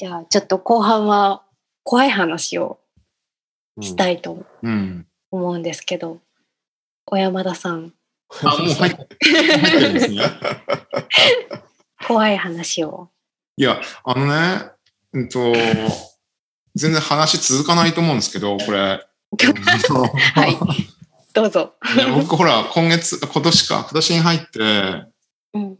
[0.00, 1.42] じゃあ、ちょっと後半は
[1.82, 2.78] 怖い話を
[3.82, 5.06] したいとうん。
[5.30, 6.22] 思うんですけど、
[7.04, 7.92] 小山田さん、
[8.42, 10.22] あ、もう入って入ってるんですね。
[12.08, 13.10] 怖い話を。
[13.58, 14.70] いや、あのね、
[15.12, 15.52] うんと、
[16.74, 18.78] 全然話続かないと思うんですけど、これ。
[19.36, 20.56] はい。
[21.34, 21.74] どうぞ。
[22.14, 25.04] 僕ほら、今月、今年か、今年に入って、
[25.52, 25.78] うん。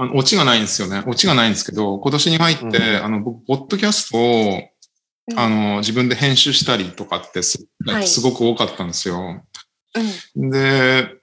[0.00, 1.02] あの、オチがないんですよね。
[1.06, 4.62] オチがないんですけど、今年に入って、うんあの、僕、ポッドキャストを、
[5.30, 9.44] うんあの、自分で編集したりとかってす,、はいすごく多かったんですよ。
[10.34, 10.50] うん。
[10.50, 11.16] で、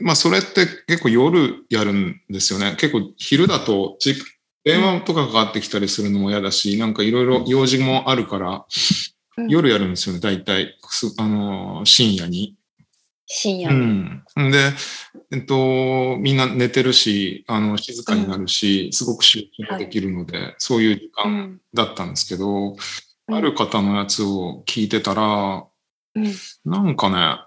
[0.00, 2.74] まあ、それって結構夜やるんですよね。
[2.78, 4.14] 結構昼だとじ、
[4.64, 10.78] 電話とかかかってきたりするのも嫌だし、なんかいろいろ用事もあるから、うん夜やるんですよね、大体。
[10.88, 12.56] すあの、深夜に。
[13.26, 14.48] 深夜うに。
[14.48, 14.50] ん。
[14.50, 14.72] で、
[15.32, 21.60] えっと、みんな寝てるし、あの、静かになるし、すごく集中ができるので、そういう時う間ん。
[21.74, 22.76] だったんですけど、うん
[23.28, 25.66] ある方のやつを聞いてたら、
[26.14, 26.32] うん。
[26.64, 27.40] なんかね、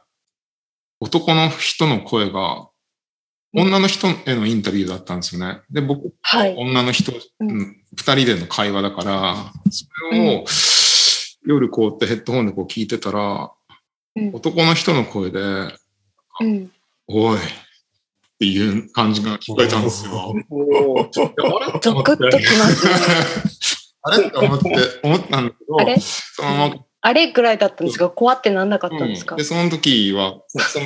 [1.00, 2.68] 男の人の声が、
[3.54, 5.62] 女の人へのインタビューだったんですよね。
[5.72, 6.56] で、僕、はい。
[6.58, 9.36] 女の人、うんうん二人での会話だから、
[9.72, 10.46] それを、
[11.46, 13.50] 夜こうやってヘッドホンでこう聞いてたら、うん
[14.34, 16.72] 男の人の声で、うん。
[17.08, 17.40] おいっ
[18.40, 20.34] ていう感じが聞こえたんですよ。
[21.82, 22.94] ゾクッときますね。
[24.02, 24.28] あれ？
[24.28, 24.70] って思って、
[25.04, 25.98] 思ったんだけど、あれ？
[26.00, 28.10] そのままあれぐらいだったんですか？
[28.10, 29.40] 怖ってなんなかったんですか、うん。
[29.40, 30.86] で、その時は、そで、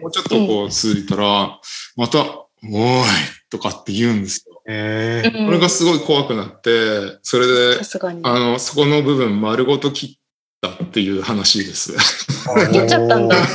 [0.00, 1.60] もうちょっとこう続いたら、
[1.96, 3.04] また、おーい
[3.50, 4.62] とかって言うんですよ。
[4.68, 5.38] えー。
[5.40, 5.46] うん。
[5.46, 7.80] これがすごい怖くなって、それで。
[8.22, 10.18] あの、そこの部分丸ごと切
[10.68, 11.94] ったっていう話です。
[12.72, 13.36] 言っちゃったんだ。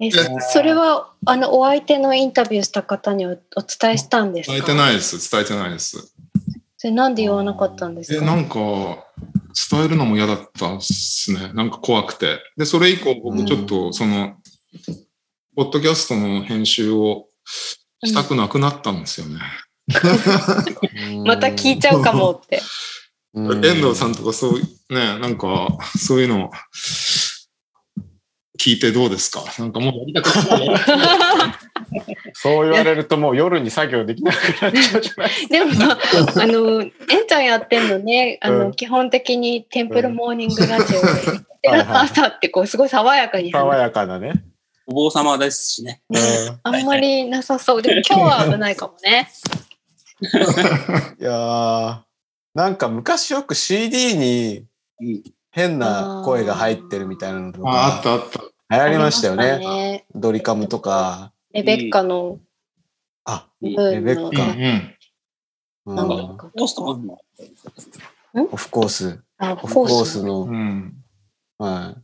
[0.00, 0.10] え
[0.52, 4.52] それはあのお相手のインタビューした方におお伝えしたんですか？
[4.52, 5.30] 伝えてないです。
[5.30, 6.12] 伝えてないです。
[6.76, 8.58] それなんで言わなかったんですえ、かなんか、
[9.70, 11.50] 伝えるのも嫌だったっすね。
[11.54, 12.40] なんか怖くて。
[12.58, 14.34] で、それ以降僕ちょっと、その、
[15.56, 17.28] ポッドキャストの編集を
[18.04, 19.40] したくなくなったんですよね。
[21.24, 22.60] また聞いちゃうかもって。
[23.34, 24.60] うん遠藤さんとかそう、
[24.94, 26.50] ね、なんか、そういうの、
[28.58, 29.42] 聞いてどうですか？
[29.58, 30.68] なんかもうやりたくない。
[32.32, 36.92] そう言われるともう夜に作業できなくなっちゃうじゃないでも、あの、えん
[37.26, 41.06] ちゃんやってんのね、あの、うん基本的にテンプルモーニングラジオで、
[41.68, 44.32] はいはい朝ってこう、すごい爽やかに話爽やかなね。
[44.86, 46.02] お坊様ですしね。
[46.10, 46.18] うん
[46.62, 47.82] あんまりなさそう。
[47.82, 49.28] でも今日は危ないかもね。
[51.20, 52.03] いやー
[52.54, 54.66] なんか昔よく CD に
[55.00, 55.22] うん
[55.54, 58.40] 変な声が入ってるみたいなのとあ、あっかたあった。
[58.76, 59.60] 流行りましたよね。
[59.62, 61.32] まねドリカムとか。
[61.52, 62.40] レベッカの
[63.24, 64.42] あ、ブレベッカ。
[64.42, 64.94] うんうん。
[65.86, 69.22] うんなんだオかポストもあるのフコース。
[69.38, 70.42] あ、オフコースの。
[70.42, 70.94] うん。
[71.58, 72.02] はい。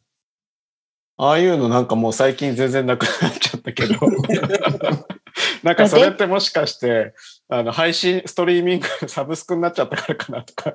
[1.17, 3.95] ああいうのなんかもう最近全然なくなっちゃったけど。
[5.63, 7.15] なんかそれってもしかして、
[7.49, 10.73] あの、配信、ストリーミング、サブスクになっちゃったからかなとか。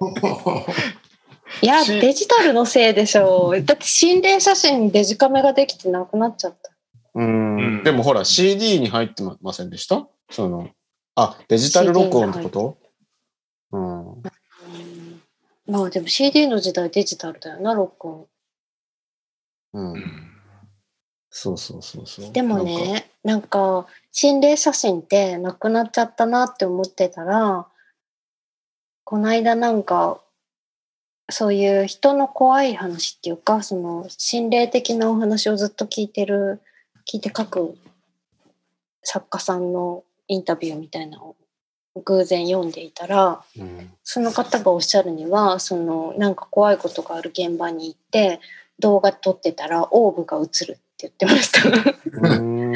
[1.61, 3.63] いや、しデジタルのせいでしょう。
[3.63, 6.71] だって心霊写真デジカメができてなくなっちゃった。
[7.15, 10.07] うんうんでもほら、CD に入ってませんでした？
[10.29, 10.69] その、
[11.15, 12.77] あ、デジタル録音ってこと？
[13.71, 14.11] うん。
[14.13, 14.23] うん
[15.67, 18.27] まあでも CD の時代デジタルだよな、録音。
[19.73, 20.34] うん。
[21.37, 22.31] そうそうそうそう。
[22.31, 27.67] でもね、なんか心霊写真ってなくなっちゃったなって思ってたら、
[29.03, 30.21] この間なんか、
[31.29, 36.61] そういう人の怖い話っていうか、その心霊的なお話をずっと聞いてる、
[37.05, 37.77] 聞いて書く
[39.03, 41.35] 作家さんのインタビューみたいなの
[41.95, 48.39] を偶然読んでいたら、うんその方がおっしゃるには、そのなんか怖いことがある現場に行って、
[48.79, 52.29] 動画撮ってたらオーブが映るって言ってました。
[52.29, 52.73] うん。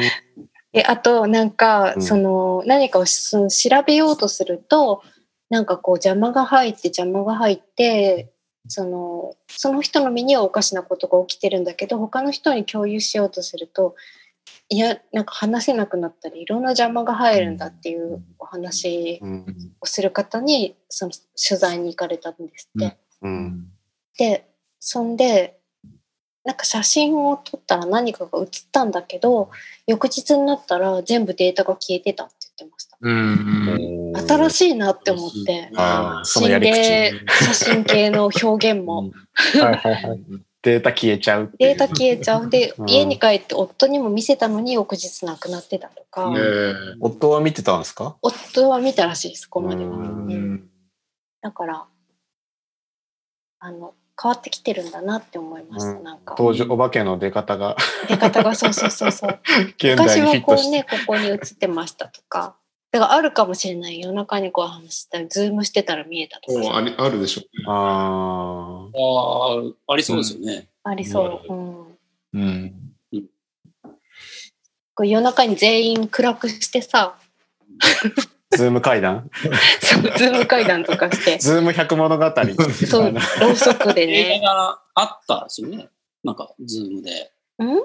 [0.74, 2.02] で あとなんか、うん。
[2.02, 5.02] その何かをその調べようとすると
[5.50, 8.32] なんかこう邪魔が入って邪魔が入って
[8.68, 13.96] そのその人の身にはおかしなことが起きてるんだけど他の人に共有しようとすると
[14.68, 19.46] いやなんか話せなくなったりいろんな邪魔が入るんだっていうお話うん。
[19.82, 22.98] をする方にその取材に行かれたんですって。
[23.22, 23.68] うん。
[24.18, 24.48] で
[24.80, 25.59] そんで
[26.46, 29.52] なんか写真を撮ったら何かが写ったんだけど
[29.88, 32.98] 翌日になったら全部データが消えてたって言ってました。
[33.02, 34.14] うん。
[34.16, 35.70] 新しいなって思って。
[35.76, 36.72] あーそのや心。
[36.72, 37.12] 霊
[37.44, 39.12] 写真系の表現も。
[39.54, 40.20] はいはいはい。
[40.62, 42.50] データ消えちゃうデータ消えちゃう。
[42.50, 42.90] でうん。
[42.90, 48.18] 家に帰って夫にも見せたのに翌日なくなってたとかねえ夫は見てたんですか？
[48.22, 49.92] 夫は見たらしいですそこまでは。
[49.92, 50.04] うう
[50.34, 50.70] ん。
[51.42, 51.86] だから、
[53.60, 55.92] あの、変わってきてるんだなって思いました。
[55.92, 57.78] うんなんか、登場、お化けの出方が
[58.08, 59.40] 出方がそうそうそうそう。
[59.78, 60.20] 現昔。
[60.20, 62.56] はこうね、ここに映ってましたとか。
[62.92, 64.00] だからあるかもしれない。
[64.00, 67.66] 夜中にこう話したり、ズームしてたら見えたとかさありあるでしょうね。
[67.68, 70.68] あああ、ありそうですよね。
[70.84, 71.54] ありそう。
[71.54, 71.98] うん。
[72.34, 72.74] うん。
[74.96, 77.20] こう夜中に全員暗くしてさ、あ、
[78.52, 79.30] ズーム会談
[79.82, 82.26] そうズーム会談とかして、ズーム百物語。
[82.88, 84.36] そう、ろうそくでね。
[84.38, 85.90] 映画があったんですよね。
[86.24, 87.32] なんか、ズームで。
[87.60, 87.68] うん？
[87.68, 87.82] なん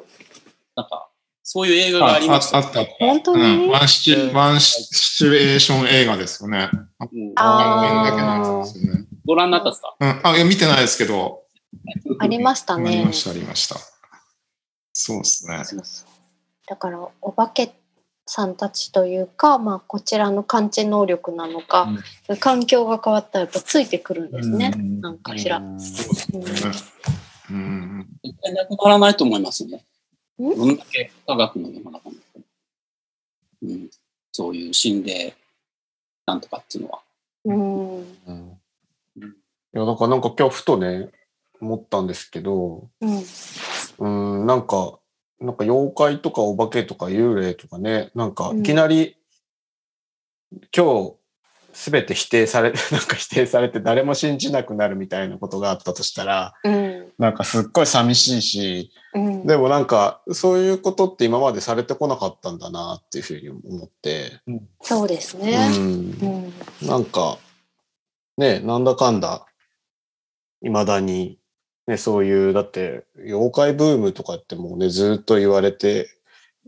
[0.88, 1.08] か、
[1.42, 2.58] そういう映画がありました。
[2.58, 2.92] ああったあった。
[2.98, 3.42] 本当に？
[3.42, 6.70] うん、ワンシチュワンシシチュエーション映画ですよね。
[6.72, 9.04] うんあ画面だけのやつですよね。
[9.26, 9.94] ご覧になったんですか？
[10.00, 11.42] うん、あ、いや、見てないですけど。
[12.20, 13.12] ありましたねありま。
[13.12, 13.76] した、ありました。
[14.94, 15.60] そうですね。
[15.64, 16.08] そうそう。
[16.66, 17.74] だから、お化け
[18.26, 21.88] さんたちというか、まあ、こちらの感知能力なのか、
[22.40, 24.72] 環境が変わったらやっぱついてくるんですね。
[24.74, 25.60] うんなんかしら。
[25.78, 26.72] そうですね。
[27.50, 28.06] うん。
[28.24, 29.84] 絶対なくならないと思いますね。
[30.40, 30.56] ん？
[30.56, 32.16] どんだけ科学の世の中に
[33.62, 33.90] うん、
[34.32, 35.34] そういう心霊
[36.26, 37.00] なんとかっていうのは。
[37.44, 37.98] うん。
[37.98, 38.58] うん
[39.74, 41.10] いや、だからなんか今日ふとね、
[41.60, 43.24] 思ったんですけど、うん。
[43.98, 45.00] うん、なんか、
[45.44, 49.16] なんか妖怪とかお化けとか幽霊とかね、なんかうんいきなり、
[50.74, 51.14] 今日、
[51.74, 57.12] すべて否定され、 なんか否定されて誰も信じなくなるみたいなことがあったとしたら、うん。
[57.18, 59.46] なんかすっごい寂しいし、うん。
[59.46, 64.40] でもなんかそういうことって今までされてこなかったんだなっていうふうに思って、
[64.80, 65.68] そうですうね。
[65.68, 66.52] ん
[66.82, 66.88] う、ん。
[66.88, 67.38] なんか、
[68.38, 69.44] ね、なんだかんだ、
[70.62, 71.38] 未だに、
[71.86, 76.08] ね、そういう、だって、妖怪ブームとかってもうね、ずっと言われて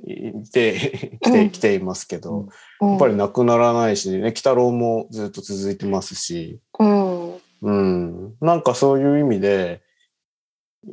[0.05, 2.49] いて、 来て、来ていますけど、
[2.81, 7.35] ややっぱりなくならないし、ね、鬼太郎もずっと続いてますし、うん。
[7.63, 9.83] うん、なんかそういう意味で、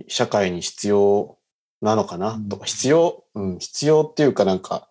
[0.07, 1.37] 社会に必要
[1.81, 4.87] なのかなとか、必要、うん、必要っていうかなんか、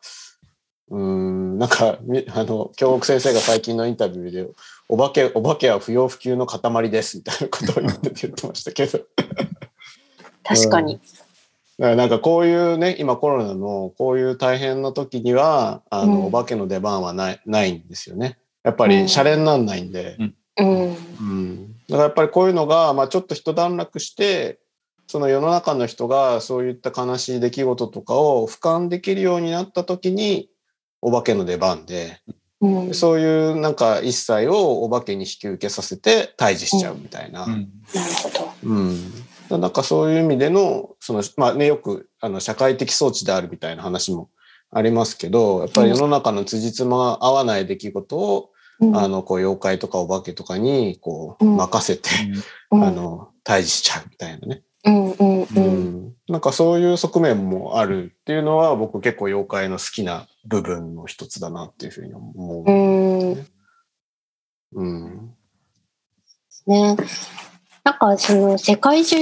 [0.93, 4.47] うん、なんか、みあの、京極先生が最近のインタビューで、
[4.91, 9.01] お化け、お化けは不要不急の塊ですみたいなことを言ってて言ってましたけど。
[10.45, 11.01] 確かに。
[11.79, 18.37] だからなんかこういうね、今コロナのこういう大変な時には、あの、うんお化けの出番はない、ないんですよね。
[18.63, 20.19] やっぱうんり、シャレになんないんで。
[20.59, 20.97] うん。
[21.19, 21.73] うん。
[21.89, 24.59] だからやっぱりこういうのが、まあちょっと一段落して、
[25.07, 30.51] その世の中の人がそういった悲しい出来事とかを俯瞰できるようになった時に、
[31.03, 32.21] お化けの出番で、
[32.63, 32.95] うん。
[32.95, 37.45] そういうなんか一切をお化けに引き受けさせて退治しちゃうみたいな。
[37.45, 37.51] うん。
[37.51, 38.53] なるほど。
[38.63, 38.75] う
[39.57, 39.61] ん。
[39.61, 44.31] なんかそういう意味での、その、まあね、よく、あの、社会的装置であるみたいな話も
[44.71, 48.51] ありますけど、やっぱり世の中の辻褄が合わない出来事を、
[48.81, 52.09] うんあの、こう、妖怪とかお化けとかに、こう、うん任せて、
[52.71, 54.63] うんあの、退治しちゃうみたいなね。
[54.85, 55.92] うんうんううん。
[56.29, 56.33] ん。
[56.33, 62.73] なんかそういう側面もあるっていうのは、僕結構妖怪の好きな部分の一つだなっていうふうに思うう。
[62.73, 63.47] ん。
[64.75, 65.35] うん。
[66.67, 66.97] ね。
[67.85, 69.17] なんかその世界中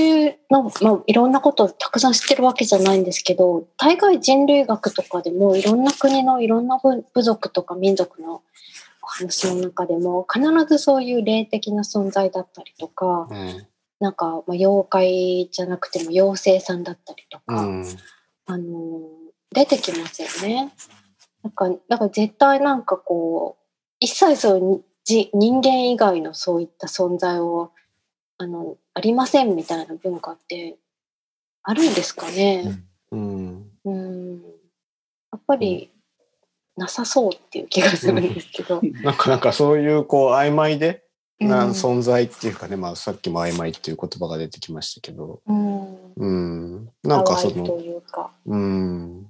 [0.50, 8.42] の、まあ、いろんなことをたくさん知ってるわけじゃないんですけど大概人類学とかでもいろんな国のいろんな部部族とか民族の
[9.02, 13.66] お話の中でも必ずそういう霊的な存在だったりとかうん。
[14.00, 17.84] なんか、まあ、妖怪じゃなくても妖精さんだったりとか、うん。
[18.46, 19.00] あの
[19.52, 20.72] 出てきますよね。
[21.42, 23.64] なんかだから絶対なんかこう
[24.00, 27.70] 一切そうにじ人間以外のそういった存在を
[28.38, 30.78] あのありませんみたいな文化って
[31.62, 32.82] あるんですかね。
[33.12, 33.70] うん。
[33.84, 34.42] うん、
[35.32, 35.90] やっぱり
[36.76, 38.80] なさそうっていう気がするんですけど。
[39.02, 41.04] なんか、なんかそういう、こう、曖昧で、
[41.40, 46.88] なうん存在っていうかね、まあさっきも曖昧っていう言葉が出てきましたけど、うん、うん。
[47.02, 47.80] なんかその。
[48.46, 49.26] うん。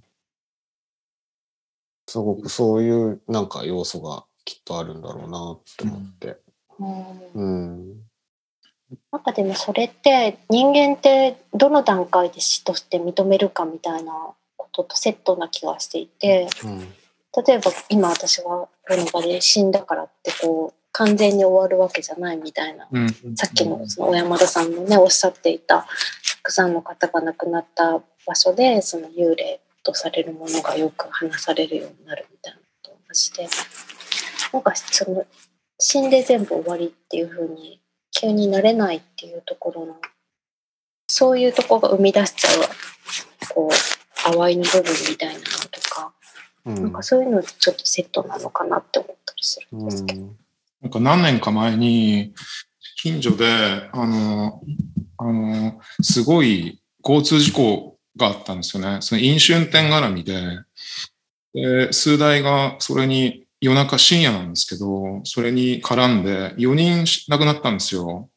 [2.08, 6.36] すごくそういうなんか要素がきっとあるんだろうなって思って。
[6.80, 8.10] うんうん。
[9.12, 14.12] なんかでもそれって人間ってどの段階で死として認めるかみたいな
[14.56, 16.80] こととセットな気がしていてうん。
[17.46, 23.08] 例えば今私がこの場で死んだからってこう完全に終わるわけじゃないみたいなうん。
[23.36, 25.86] さっきのその小山田さんのねおっしゃっていたた
[26.42, 33.48] くさんの方が亡くなった場所でその幽霊とされるものがよく話されるようになるみたいなことと同じで
[34.52, 35.26] なんかその
[35.78, 37.80] 死んで全部終わりっていう風に
[38.12, 39.96] 急になれないっていうところの
[41.06, 42.62] そういうところが生み出しちゃう
[43.54, 46.12] こう淡いの部分みたいなのとか、
[46.66, 50.20] うんなんかそういうのとちょっとセットなのかなって思ったりするんですけど。
[50.20, 50.36] うん
[50.82, 52.32] なんか何年か前に、
[52.96, 53.46] 近所で、
[53.92, 54.62] あの、
[55.18, 58.98] あの、すごい交通事故があったんですよね。
[59.00, 60.58] その飲酒運転絡みで、
[61.52, 68.30] で、数台がそれに夜中深夜なんですけど、それに絡んで4人亡くなったんですよ。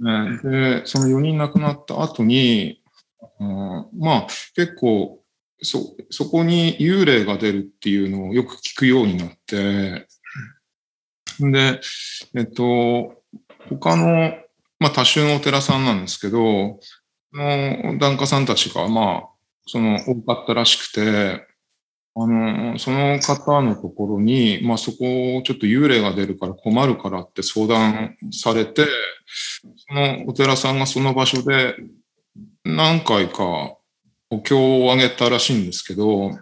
[0.00, 2.80] で、その4人亡くなった後に、
[3.38, 5.20] うん、まあ結構
[5.62, 10.06] そ、そこに幽霊が出るっていうのをよく聞くようになって、
[11.40, 11.80] で、
[12.34, 13.22] えっと、
[13.68, 14.34] 他の、
[14.78, 16.78] まあ多種のお寺さんなんですけど、
[17.32, 19.28] の檀家さんたちが、まあ、
[19.66, 21.46] その多かったらしくて、
[22.16, 28.86] あの、その方のところに、まあそこをちょっと幽霊が出るから困るからって相談されて、
[29.88, 31.76] そのお寺さんがその場所で
[32.64, 33.76] 何回か
[34.28, 36.32] お経をあげたらしいんですけど、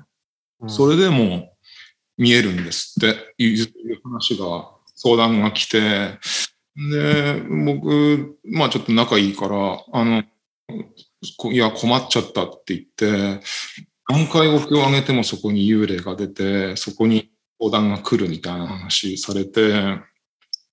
[0.67, 1.52] それでも
[2.17, 6.19] 見えるんですっていう話が、相談が来て、
[6.90, 10.25] で、僕、まあちょっと仲いいから、あの、
[11.52, 13.40] いや、困っちゃったって言って、
[14.09, 20.00] 何回お経をあげてもそこに幽霊が出て、そこに相談が来るみたいな話されて。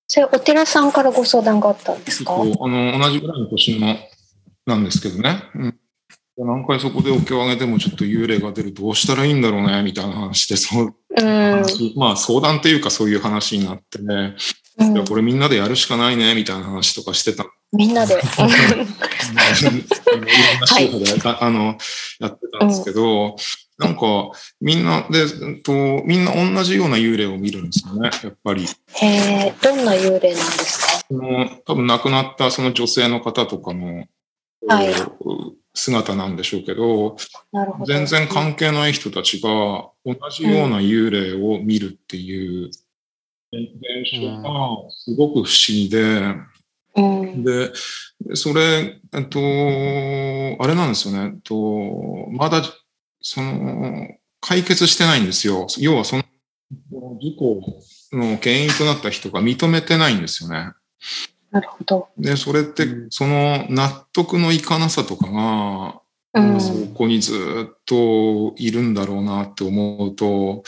[0.08, 2.34] それ、お寺さんからご相談があったんですか？
[2.34, 3.96] あの、同じぐらいの年の
[4.66, 5.44] なんですけどね。
[5.56, 5.80] うん、
[6.38, 11.64] 何回そこでお経をあげてもちょっと幽霊が出るどうしたらいいんだろうね、みたいな話で、そう、うん、
[11.96, 14.36] まあ相談っていうかそういう話になってね、
[14.80, 17.46] うん、いやこれみんなでやるしかないね、みたいな話とかしてた。
[17.72, 18.16] みんなで。
[18.16, 19.70] いろんな宗
[20.88, 21.78] 派で、はい、あの、
[22.20, 23.36] やってたんですけど、うん、
[23.86, 28.66] なんか、みんなで、と、みんな同じような幽霊を見るんですよね、やっぱり。
[28.66, 31.06] へえ、どんな幽霊なんですか？
[31.10, 34.06] その多分亡くなったその女性の方とかの、
[34.68, 34.94] はい、
[35.76, 37.18] 姿なんでしょうけどど、
[37.86, 39.50] 全然関係ない人たちが
[40.06, 42.70] 同じような幽霊を見るっていう
[43.52, 46.36] 現象がすごく不思議で、
[46.96, 47.72] うん、で、
[48.34, 51.32] それ、えっと、あれなんですよね。
[51.36, 52.64] えっと、まだ、
[53.22, 54.08] その、
[54.40, 55.68] 解決してないんですよ。
[55.80, 56.24] 要はその、
[57.20, 57.62] 事故
[58.12, 60.72] の原因となった人が認めてないんですよね。
[61.56, 62.10] なるほど。
[62.18, 66.02] で、それって、その納得のいかなさとかが、
[66.34, 67.32] うん、そこにず
[67.72, 70.64] っといるんだろうなって思うと、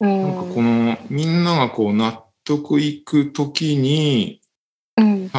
[0.00, 4.40] うん、なんかこのみんながこう納得いくときに、
[4.96, 5.30] うん、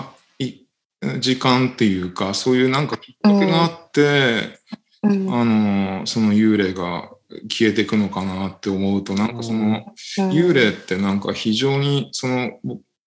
[1.19, 4.59] 時間っていうか、そういうなんかきっかけがあって、
[5.03, 7.11] うん、あの、その幽霊が
[7.49, 9.93] 消えていくのかなって思うと、なんかその、
[10.31, 12.51] 幽霊ってなんか非常に、その、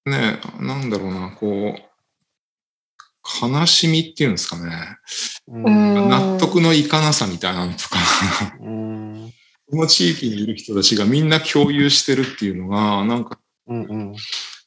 [0.09, 1.89] ね、なんだろうな、こう、
[3.47, 4.99] 悲しみっていうんですかね。
[5.47, 7.99] 納得のいかなさみたいなのとか。
[9.71, 14.17] この地域にいる人たちがみんな共有してるっていうのが、なんか、うんうん、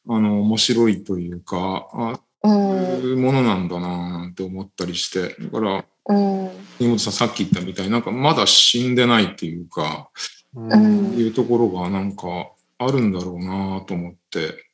[0.10, 6.46] あの、面白いというか、あいうものなんだなって思ったりして、だから、うん、
[6.80, 10.10] 根本さんさっき言ったみたいになんかまだ死んでないっていうか、
[10.56, 14.71] うん、いうところがなんかあるんだろうなと思って、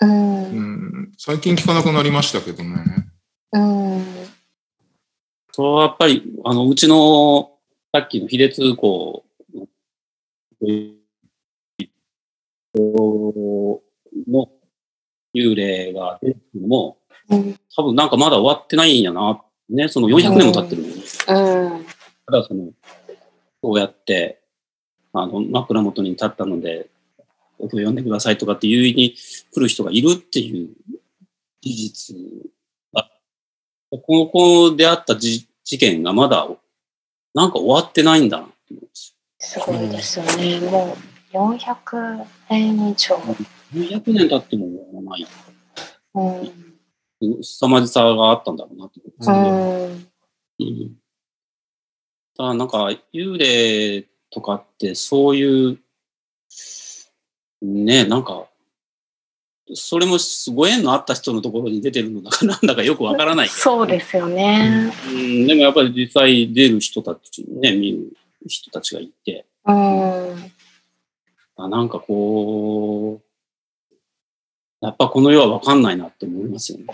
[0.00, 2.84] うん、うん、最近聞かなくなりましたけどね。
[3.52, 4.04] うん、
[5.52, 7.52] そうやっぱりあのうちの
[7.92, 9.24] さっきの比列校
[14.28, 14.48] の
[15.34, 16.98] 幽霊が出るのも、
[17.30, 19.42] うん、多分なんかまだ終わってないんやな。
[19.68, 20.82] ね、その400年も経ってる。
[20.82, 21.86] うん。
[22.26, 22.70] ただその、
[23.60, 24.40] こうやって、
[25.12, 26.88] あの、枕元に立ったので、
[27.58, 29.16] お経読んでくださいとかって言いに
[29.52, 30.68] 来る人がいるっていう
[31.60, 32.16] 事実
[32.92, 33.08] が、
[33.90, 35.46] ここであった事
[35.78, 36.48] 件がまだ、
[37.34, 39.16] なんか終わってないんだなって思います。
[39.38, 40.60] すごいですよね。
[40.60, 40.96] も
[41.32, 43.16] う400年以上。
[43.74, 45.26] 400年経っても終わらない。
[47.20, 47.42] うん。
[47.42, 50.08] 凄まじさがあったんだろうなと思うん
[50.58, 50.96] うん。
[52.36, 55.78] ただなんか、幽霊とかってそういう、
[57.62, 58.46] ね、なんか、
[59.74, 60.18] それも
[60.54, 65.46] ご縁のあった人のところに出てるのだか なんだかよくわからない、そうですよね、うん。
[65.46, 69.44] でもやっぱり実際出る人たち、ね、見る人たちがいて。
[69.64, 70.52] うん。
[71.56, 73.26] あなんかこう、
[74.80, 76.86] やっぱこの世は分かんないなって思いますよね。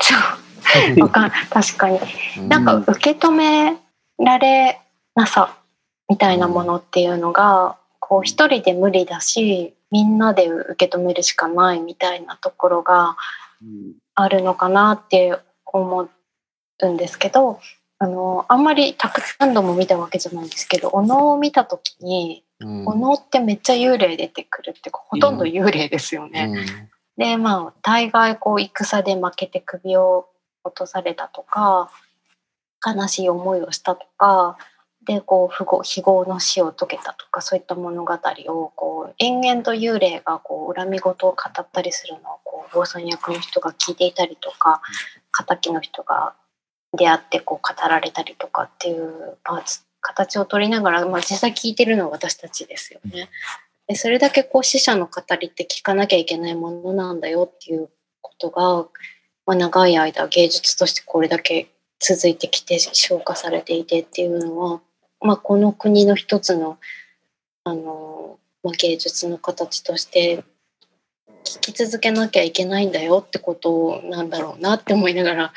[1.01, 1.99] わかん確かに。
[2.49, 3.77] なんか受け止め
[4.19, 4.81] られ
[5.15, 5.59] なさ
[6.09, 13.17] みたいなものっていうのが、こう一人で無理だしみんなで受け止めるしかないみたいなところが
[14.15, 16.09] あるのかなって思
[16.81, 17.61] うんですけど
[17.99, 26.89] あのあんまりたくさん度も見たわけじゃないんですけどお能を見た時に、お能ってめっちゃ幽霊出てくるってほとんど幽霊ですよね。
[27.17, 30.27] で、まあ、大概こう戦で負けて首を
[30.65, 31.91] 落とされたとか、
[32.85, 34.57] 悲しい思いをしたとか、
[35.05, 44.81] でこう不合非業の死を遂げたとかそういった物語をこう延々と幽霊がこう恨み事を語ったりするのをこう坊さん役の人が聞いていたりとか
[45.33, 46.35] 敵の人が
[46.97, 53.29] 出会ってこう語られたりとかっていうパーツ形を取りながら、まあ、実際聞いてるのは私たちですよね。
[53.89, 57.89] でそれだけこう死者の語りって聞かなきゃいけないものなんだよっていう
[58.21, 58.89] ことが、
[59.47, 61.69] まあ、長い間芸術としてこれだけ
[61.99, 64.81] 続いてきて消化されていてっていうのは、
[65.23, 66.79] まあ、この国の一つの
[67.65, 70.45] あの、まあ、芸術の形として
[71.45, 75.53] 聞き続けなきゃいけないんだよってことなんだろうなって思いながら、あ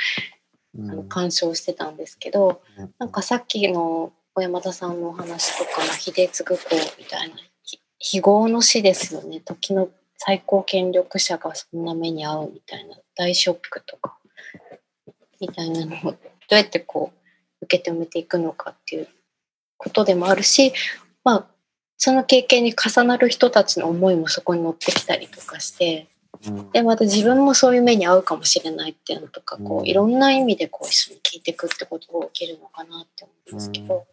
[0.77, 2.61] の鑑賞してたんですけど、
[2.99, 6.55] なんかさっきの小山田さんのお話とかの秀次公
[6.99, 7.35] みたいな
[7.97, 14.17] 非業の死ですよね時の最高権力者がそんな目に遭うみたいな大ショックとか
[15.39, 16.17] みたいなのをど
[16.51, 17.13] うやってこ
[17.61, 19.07] う受け止めていくのかっていう
[19.85, 20.73] ことでもあるし
[21.23, 21.45] まあ
[21.97, 26.07] その経験に重なる人たちの思いもそこに乗ってきたりとかして、
[26.73, 34.03] でまた自分もそういう目に遭うかもしれないっていうのとかこういろんな意味でこう一緒に聞いていくってことが起きるのかなって思うんですけど、やっ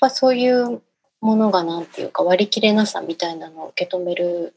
[0.00, 0.80] ぱそういう
[1.20, 4.54] ものがなんていうか割り切れなさみたいなのを受け止める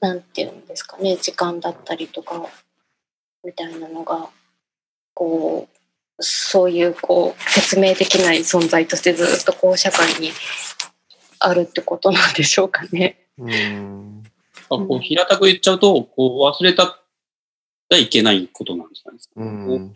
[0.00, 2.42] なんていうんですかね時間だったりとか
[3.44, 4.28] みたいなのが
[5.14, 5.75] こう
[6.18, 10.30] そういうこう説明できない存在としてずっとこう社会に
[11.38, 13.26] あるってことなんでしょうかね。
[13.38, 14.22] うん
[14.68, 16.98] あこう平たく言っちゃうとこう忘れた
[17.88, 19.34] らいけないことなんじゃないですか。
[19.36, 19.94] うん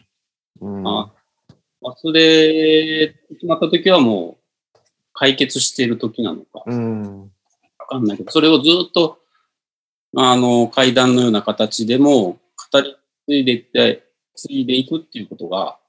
[0.61, 1.11] うん、あ
[1.83, 4.37] 忘れてしまった時はも
[4.75, 4.79] う
[5.13, 6.63] 解決している時なのか。
[6.67, 7.23] うん、
[7.79, 9.19] わかんないけど、それをずっと
[10.17, 12.39] あの階段のような形でも
[12.73, 12.97] 語り
[13.27, 14.05] 継いでいって、
[14.37, 15.80] 継いでいくっていうことが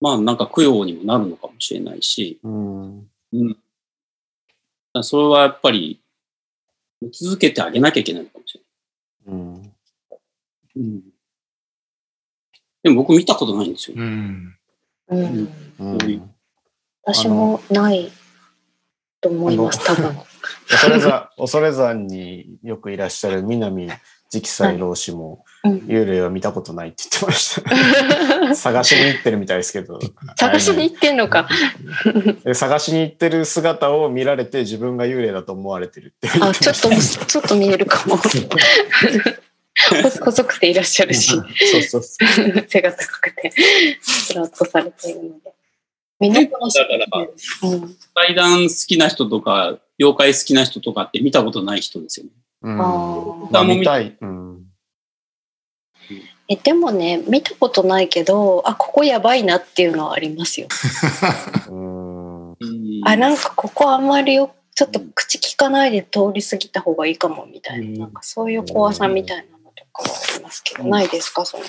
[0.00, 3.10] まあなんか供養にもなるのかもしれないし、うん。
[3.32, 3.56] うん。
[5.02, 6.00] それはやっぱり、
[7.12, 8.54] 続けてあげなきゃいけないのかもし
[9.26, 9.40] れない。
[9.40, 9.72] うん。
[10.76, 11.02] うん。
[12.82, 13.96] でも僕見たことないんですよ。
[13.98, 14.56] うん。
[15.08, 15.52] うん。
[15.78, 16.34] うん、
[17.02, 18.10] 私もない
[19.20, 20.14] と思います、多分。
[20.68, 23.88] 恐山、恐山によくいらっしゃる南
[24.32, 27.60] 直斎老師も、幽霊は見たことないって言ってまし
[28.48, 28.54] た。
[28.54, 29.98] 探しに行ってるみたいですけど。
[30.36, 31.48] 探しに行ってんのか。
[32.54, 38.16] 探しに行ってる姿を見られて自分が幽霊だと思われてるってあ、ちょっと、ちょっと見えるかも。
[40.24, 41.30] 細くていらっしゃるし。
[41.30, 41.44] そう
[41.82, 43.52] そうそう背が高くて、
[44.00, 45.52] スラッとされているので。
[46.20, 46.78] みんな楽しい。
[46.78, 52.32] だから、うん、階段好きな人とか、妖怪好きな人とかって見たことない人ですよね。
[52.62, 54.62] うん、あ見たい、うん、
[56.48, 60.68] えでもね見たことないけどあここやばいなっていうのはありますよ。
[63.06, 71.44] あなんかここあんまりよちょっと口聞かないで通り過ぎた方がいいかもみたいな,、なんかそういう怖さみたいなのとかはありますけど、ないですか？
[71.46, 71.64] その。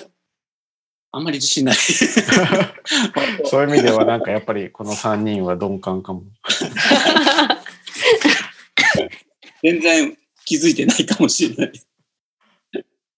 [1.14, 1.76] あんまり自信ない。
[3.46, 6.24] そういう意味ではなんかやっぱりこの3人は鈍感かも。
[9.62, 11.82] 全然気づいてないかもしれない。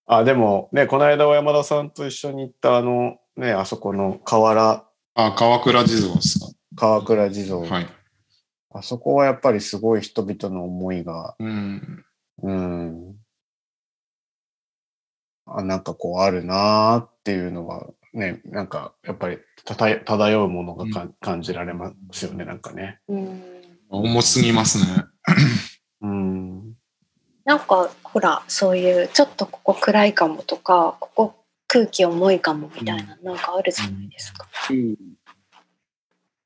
[0.06, 4.86] あ、でもね、この間は山田さんと一緒に行ったあの、ね、あそこの河原。
[5.16, 6.48] あ、川倉地蔵ですか？
[6.76, 7.60] 川倉地蔵。
[7.60, 7.88] はい。
[8.76, 12.06] あそこはやっぱりすごい人々の思いが、うん。
[12.42, 13.16] うん。
[15.46, 23.00] あなんかこうあるなーっていうのはね、なんかやっぱり漂うものがか、うん、感じられますよね、なんかね。
[23.08, 23.44] うん。
[23.90, 25.06] 重すぎますね。
[26.02, 26.43] うん。
[27.46, 31.36] なんかほらそういうちょっとここ暗いかもとかここ
[31.68, 34.48] 空気重いかもみたいな、うん、なんかあるじゃないですか。
[34.70, 34.96] うん、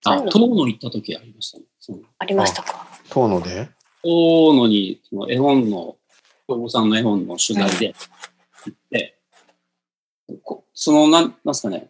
[0.05, 1.65] あ遠野行った時ありましたね。
[2.17, 2.87] ありましたか？
[3.09, 3.69] 遠野で？
[4.03, 5.97] 遠野にその絵本の
[6.47, 7.93] 兵庫さんの絵本の取材で
[8.65, 9.17] 行って、
[10.29, 10.39] うん、
[10.73, 11.89] そのなんなんすかね。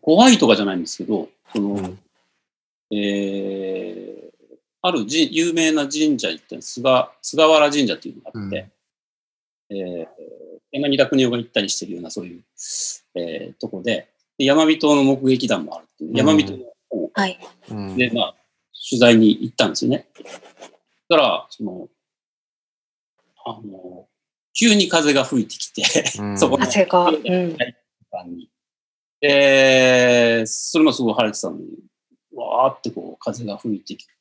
[0.00, 1.98] 怖いとかじゃないんですけどその、うん、
[2.90, 4.17] えー
[4.88, 8.70] あるじ有名な神社行って菅菅原神社っていうのがあって、
[9.70, 10.06] うん、えー、
[10.72, 12.42] 柳田国夫が行ったりしてるようなそういう、
[13.14, 17.38] えー、とこでで山人の目撃談もあるっていう、山人の本、はい、
[17.96, 18.34] で、まあ、
[18.88, 20.06] 取材に行ったんですよね。
[21.08, 21.88] だから、その、
[23.44, 24.06] あの、
[24.56, 25.82] 急に風が吹いてきて、
[26.38, 27.56] そこの風が、うん、
[29.20, 31.66] で、それもすごい晴れてたのに、
[32.38, 34.12] わーってこう風が吹いてきて、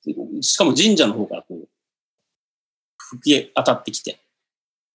[0.41, 1.67] しかも神社の方からこう、
[2.97, 4.19] 吹き当たってきて。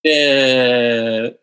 [0.03, 1.39] で、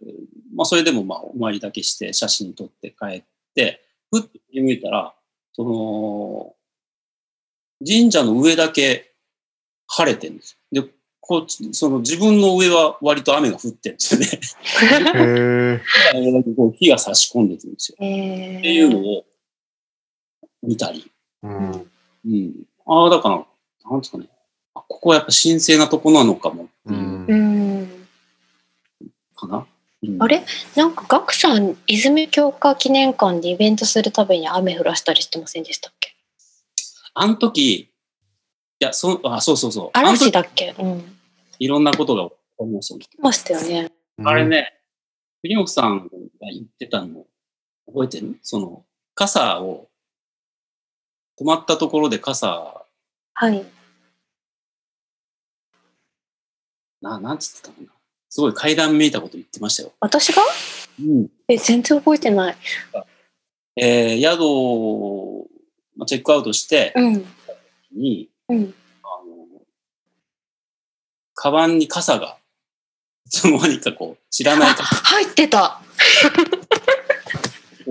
[0.56, 3.24] まあそれでもまあお参りだけして写真撮って帰っ
[3.56, 5.14] て、ふっと振り向いたら、
[5.54, 6.56] その、
[7.86, 9.14] 神社の上だけ
[9.88, 10.84] 晴れてるんですよ。
[10.84, 10.90] で、
[11.22, 14.28] こっち、その自分の上は割と雨が降ってるんですよね。
[15.14, 16.74] へー。
[16.78, 17.96] 火が差し込んでるんですよ。
[17.96, 18.06] って
[18.74, 19.26] いうのを
[20.64, 21.10] 見たり。
[21.44, 21.90] うん。
[22.26, 22.54] うん。
[22.86, 23.46] ああ、だから、
[23.90, 24.28] なんですかね。
[24.74, 27.00] ここはやっぱ神聖なとこなのかもっていう。
[27.00, 28.06] うん。
[29.36, 29.66] かな。
[30.02, 30.46] うん、あれ？
[30.76, 36.16] なんか、ガクさん、泉教科記念館でイベントするたびに雨降らしたりしてませんでしたっけ？
[37.14, 37.90] あの時、い
[38.80, 39.90] や、そあそうそうそう。
[39.94, 40.74] 嵐だっけ？
[40.80, 41.18] うん。
[41.60, 43.06] いろんなことが起こりましたね。
[43.20, 43.92] ましたよね。
[44.24, 44.74] あれね、
[45.42, 46.10] 国本さんが
[46.54, 47.26] 言ってたの
[47.88, 48.40] 覚えてる？
[48.42, 49.89] その、傘を、
[51.40, 52.84] 止まったところで傘、
[53.34, 53.66] はい。
[57.02, 57.88] な、なんつってたかな。
[58.28, 59.94] すごい階段めいたこと言ってましたよ。
[60.02, 60.44] 私が？
[61.00, 61.28] うん。
[61.48, 62.58] え、全然覚えてない。
[63.78, 65.48] えー、宿を、
[65.96, 67.26] まあ、チェックアウトして、うん。
[67.96, 68.76] に、うん。
[71.34, 72.38] カバンに傘が、
[73.26, 74.84] いつの間にかこう、知らないか。
[74.84, 75.82] 入ってた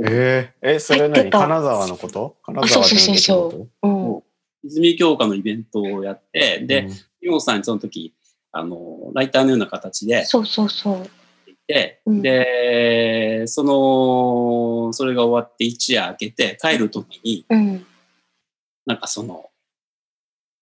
[0.06, 1.30] えー、え、それ何？
[1.30, 2.36] 金沢のこと？
[2.42, 3.88] 金沢そうそうそう。
[3.88, 4.22] うん、
[4.64, 6.88] 泉鏡花のイベントをやって、で、
[7.20, 8.14] 美、う、さんにその時、
[8.52, 11.10] あの、ライターのような形で、そうそうそう。
[11.66, 17.86] で、うん、で、その、それが終わって一夜明けて帰る時に、うん、
[18.86, 19.50] なんかその、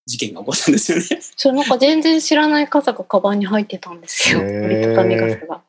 [0.06, 1.04] 事件が起こったんですよね。
[1.36, 4.40] そう、なんか全然知らない傘がカバンに入ってたんですよ。
[4.40, 5.62] 折りたたみ傘が。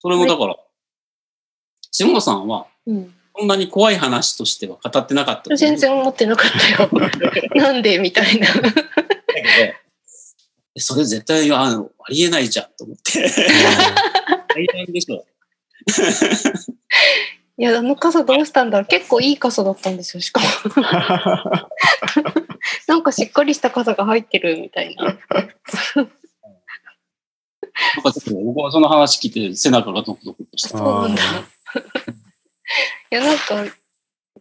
[0.00, 0.56] それもだから、
[1.96, 2.66] 下野さんは、
[3.36, 6.90] そんなに怖い話としては語ってなかった、全然思ってなかったよ。
[7.54, 8.00] なんで？
[8.00, 8.48] みたいな。
[10.76, 13.22] それ絶対あのありえないじゃんと思って。
[14.52, 15.24] 大変でしょ。
[17.58, 20.46] いや、あの傘どうしたんだろう結構いい傘だったんですよ、しかも。
[22.88, 25.04] なんかしっかりした傘が入ってるみたいな。
[25.04, 25.22] なんか
[25.72, 26.08] ちょっ
[28.24, 30.76] と僕はその話聞いて背中がドクドクとした。
[30.78, 31.22] そうなんだ。
[33.10, 33.64] いや、なんか、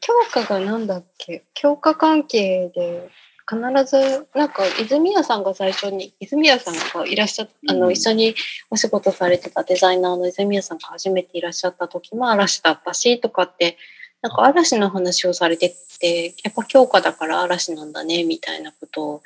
[0.02, 1.44] 教科がなんだっけ？
[1.54, 3.10] 教科関係で
[3.50, 8.36] 必ず、なんか、泉谷さんが最初に、泉谷さんがいらっしゃっあの、一緒に
[8.70, 13.78] お仕事されてたデザイナーの泉谷さんが初めていらっしゃった時も嵐だったし、とかって、
[14.22, 19.24] なんか嵐の話をされてて、やっぱ教科だから嵐なんだね、みたいなことを、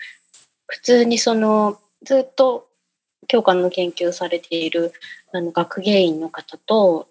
[0.67, 2.67] 普通にその、ずっと
[3.27, 4.93] 教科の研究されている、
[5.31, 7.07] あの、学芸員の方と、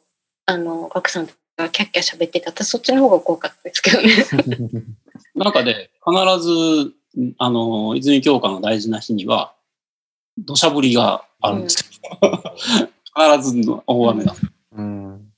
[0.47, 2.51] あの、学さんがキャッキャ喋ってた。
[2.51, 4.09] 私そっちの方が怖かったですけどね。
[5.35, 6.93] なんかで、必ず、
[7.39, 9.55] あの、泉教科の大事な日には、
[10.39, 12.19] 土砂降りがあるんですよ。
[12.23, 14.37] うん、必ずの大雨が。
[14.73, 15.33] うん。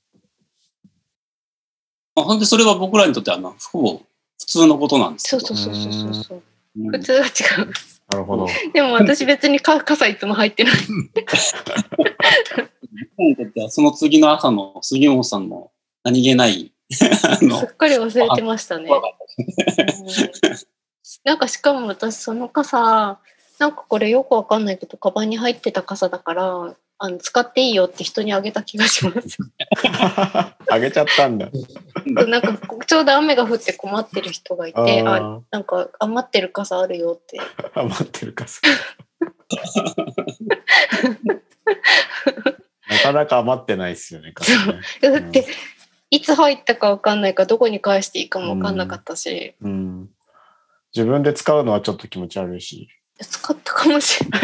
[2.15, 4.01] まあ、ほんで、それは僕らにとっては、ほぼ
[4.39, 5.41] 普通のことなんですよ。
[5.41, 6.43] そうそうそうそうそう。
[6.77, 7.29] うん、普通は違
[7.61, 7.73] う。
[8.09, 8.47] なるほど。
[8.73, 10.73] でも私別にか傘いつも入ってない。
[13.17, 15.71] 僕にとってはその次の朝の杉本さんの
[16.03, 17.09] 何気ないすっ
[17.75, 18.89] かり忘れてましたね。
[21.23, 23.19] なんかしかも私その傘、
[23.59, 29.37] なんかこれよくわかんないけど、カバンに入ってた傘だから、あの使っていいよって人にあげた気がします。
[30.69, 31.49] あげちゃったんだ。
[32.05, 37.39] なんかちょうど雨が降って困ってる人がいて、ああなんか余ってる傘あるよって。
[37.73, 38.59] 余ってる傘。
[42.89, 44.81] なかなか余ってないですよね、傘ね。
[45.01, 45.47] だって、
[46.09, 50.09] いつ入ったか分かんないかどこに返していいかも分かんなかったし、うん、うん、
[50.93, 52.89] 自分で使うのはちょっと気持ち悪いし
[53.21, 54.41] 使ったかもしれない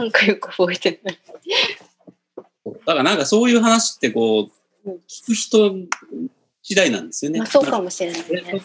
[0.00, 1.18] なんかよく覚えてない。
[2.64, 4.48] だからなんかそういう話ってこ
[4.84, 5.74] う、聞く人
[6.62, 7.38] 次第なんですよね。
[7.38, 8.62] まあ、そうかもしれないね。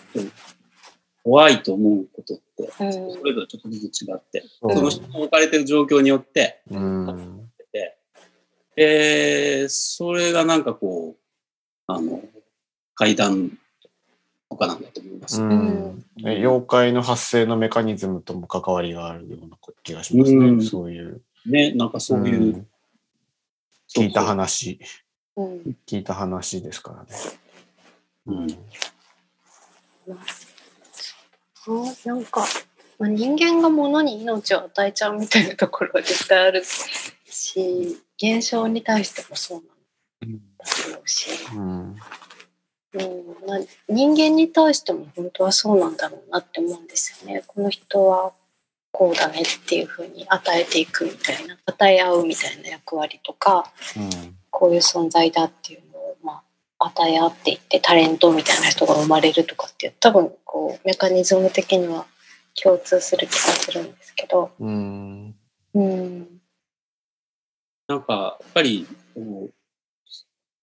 [1.24, 7.50] 怖いと思うことって、それぞれちょっとずつ違って、その人の置かれてる状況によって、うん、
[8.78, 11.20] えー、それがなんかこう、
[11.88, 12.22] あの、
[12.94, 13.58] 階段
[14.56, 20.48] とかなんだと思います、ね、うん妖怪の発生のメカニズムとも関わりがあるような気がしますね。
[20.48, 21.22] うん、そういう。
[21.46, 22.42] ね、なんかそういう。
[22.42, 22.68] うん、
[23.96, 24.80] 聞いた話
[25.36, 25.76] そうそう。
[25.86, 27.10] 聞いた話ですからね。
[28.28, 28.48] うん。
[32.06, 32.46] なんか、
[32.98, 39.64] まあ、人間が物に命を与えちゃうみたいなところは絶対あるし、現象に対してもそう
[40.26, 41.96] なんだろうし、うん、
[43.00, 43.60] う
[43.92, 47.44] ん、人間に対しても本当はそうなんだろうなって思うんですよね。
[47.48, 48.34] この人は
[48.92, 56.42] こうだねっていうふうに与えていくみたいな与え合うみたいな役割とか、うん、こういう存在だっていうのを、ま
[56.80, 62.06] あ、与え合っていってタレントみたいな人が生まれるとかっていう多分こうメカニズム的には
[62.62, 64.52] 共通する気がするんですけど。
[64.60, 65.36] うん、
[65.74, 66.36] うん
[67.88, 68.88] なんかやっぱり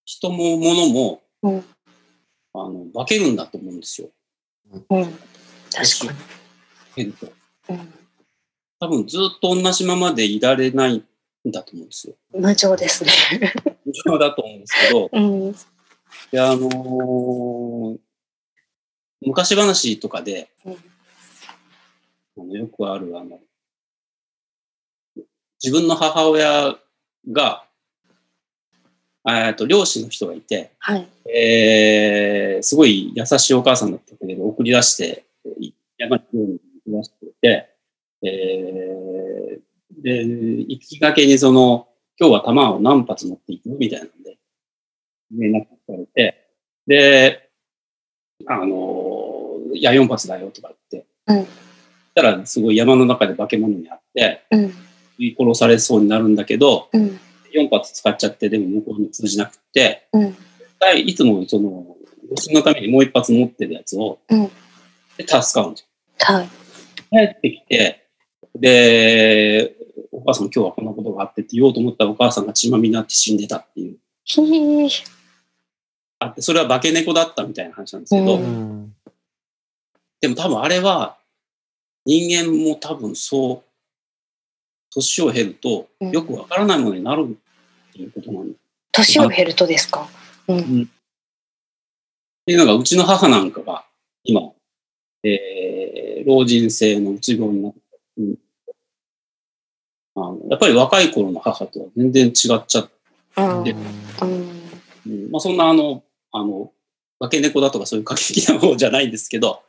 [0.04, 1.64] 人も物も、うん、
[2.54, 4.08] あの化けるんだと思うんですよ。
[4.72, 6.18] うん、確かに。
[6.94, 7.32] 変と。
[7.68, 8.02] うん
[8.82, 12.14] 多分ずっと同じままでいられないんだと思うんですよ。
[12.32, 13.12] 無情ですね。
[13.86, 15.52] 無情だと思うんですけど、 うん、
[16.32, 17.98] であのー、
[19.20, 20.76] 昔話とかで、うん、あ
[22.38, 23.38] のよくあるあの
[25.62, 26.76] 自分の母親
[27.30, 27.64] が
[29.28, 35.24] えと漁師の人がいて、はい、えー、すごい優しいお母さんだったけど送り出して
[35.98, 37.72] 山に送り出してて
[38.22, 44.38] えー、で、行きがけにその、今日は弾を何発持っていくみたいなんで、
[45.32, 46.48] 連絡されて、
[46.86, 47.50] で、
[48.46, 51.46] あの、いや、4発だよとか言って、うん。
[52.14, 54.72] たら、すごい山の中で化け物にあって、うん。
[55.18, 57.18] 殺されそうになるんだけど、うん。
[57.54, 60.36] 4発使っちゃって、でも向こうに通じなくて、うん。
[60.96, 64.50] いつもその、護のためにもう一発持ってるやつを、うん。
[65.16, 65.86] で、助かるんですよ。
[66.18, 66.48] はい。
[67.10, 68.06] 帰ってきて、
[68.54, 69.74] で、
[70.10, 73.98] お母さん今日はこんなことがあってって言おうと思ったらお母さんが血まみになって死んでたっていう。
[76.18, 78.38] あって、それは化け猫だったみたいな話なんですけど、
[80.20, 81.18] でも多分あれは
[82.06, 83.71] 人間も多分そう、
[84.94, 87.36] 年を経るとよくわからないものになる
[87.90, 88.58] っていうことなんです。
[88.92, 90.08] 年を経るとですか、
[90.48, 90.82] うん、うん。
[90.82, 90.86] っ
[92.44, 93.84] ていうのがうちの母なんかが
[94.24, 94.52] 今、
[95.22, 97.80] えー、老人性のうつ病になって
[98.18, 98.36] うん、
[100.16, 102.90] あのやっぱり若い頃の母とは全然違っちゃっ
[103.64, 103.74] て、
[105.06, 105.30] うん。
[105.30, 106.70] まあ、そんなあの、あの、
[107.18, 109.62] 化け猫だとかそういう過激な方じゃないんですけど、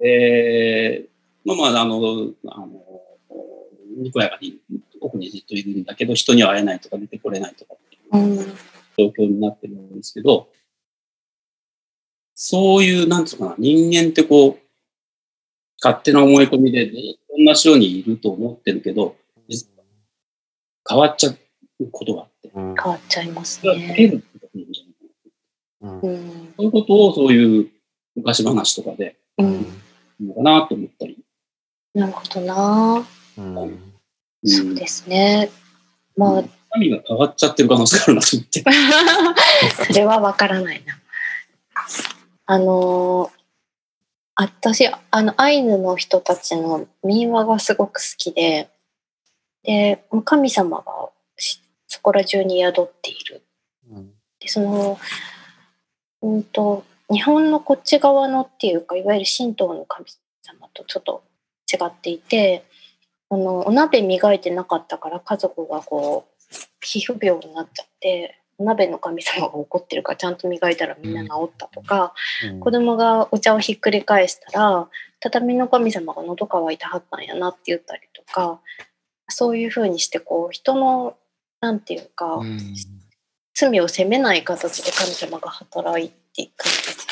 [0.00, 1.08] えー、
[1.44, 1.96] まあまあ、あの、
[2.48, 2.87] あの、
[3.98, 4.58] にこやかに
[5.00, 8.56] 奥にずっといるんだけど、人には会えないとか出てこれないとかっていう。
[8.98, 10.48] 状況になってるんですけど、
[12.34, 14.58] そういう、なんつうかな、人間ってこう、
[15.82, 16.90] 勝手な思い込みで
[17.46, 19.16] 同じようにいると思ってるけど、
[20.88, 22.50] 変わっちゃうことがあって。
[22.52, 24.22] 変わっちゃいますね。
[25.80, 27.70] うん、そういうことをそういう
[28.16, 29.66] 昔話とかで、うん、
[30.20, 31.18] のかなと思ったり。
[31.94, 33.06] なるほどな、
[33.36, 33.87] うん、
[34.44, 35.50] そうですね。
[36.16, 36.44] まあ。
[36.70, 38.64] 何が変わっちゃってる可能性があるなと思って。
[39.86, 40.98] それはわからないな。
[42.46, 43.30] あの
[44.40, 48.70] 私、あの、アイヌの人たちの民話がすごく好きで、
[49.64, 50.84] で、神様が
[51.88, 53.42] そこら中に宿っている。
[53.90, 54.98] うん、で、その、
[56.22, 60.06] うんと、日本のこっち側のっていうか、いわゆる神道の神
[60.42, 61.24] 様とちょっと
[61.72, 62.64] 違っていて、
[63.30, 72.12] あの、お鍋磨いてなかったから家族がこう、皮膚病になっちゃって、鍋の神様が怒ってるからちゃんと磨いたらみんな治ったとか、
[72.44, 74.88] うん、子供がお茶をひっくり返したら
[75.20, 78.60] 畳の神様が喉乾いてはったんやなって言ったりとか
[79.28, 81.16] そういうふうにしてこう人の
[81.60, 82.74] なんていうか、うん、
[83.54, 87.06] 罪を責めない形で神様が働いていくんです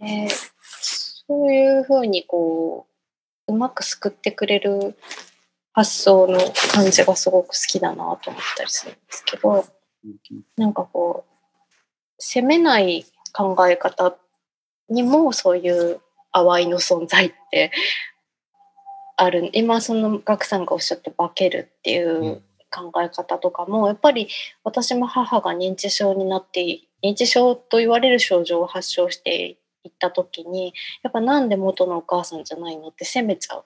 [0.00, 0.28] よね。
[0.28, 0.34] で
[1.28, 2.95] そういうふうにこう
[3.48, 4.96] うまく救ってくれる
[5.72, 6.38] 発想の
[6.72, 9.66] 感じがすごく好きだなと思ったりするんですけど。
[10.56, 11.36] なんかこう
[12.18, 14.16] 責めない考え方
[14.88, 16.00] にもそういう
[16.32, 17.72] 淡いの存在って
[19.16, 24.28] ある今そのガクさんがおっしゃって化けるっていう考え方とかもやっぱり
[24.62, 30.72] 私も母が認知症になって認知症と言われる症状を発症していった時に
[31.02, 33.64] やっぱなんで元のお母さんじゃないのって責めちゃう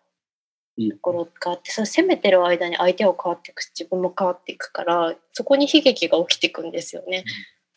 [0.88, 7.24] ところがあってその攻めてる間に相手は変わっていくし自分も変わっていくからそこに悲劇が起きていくんですよね。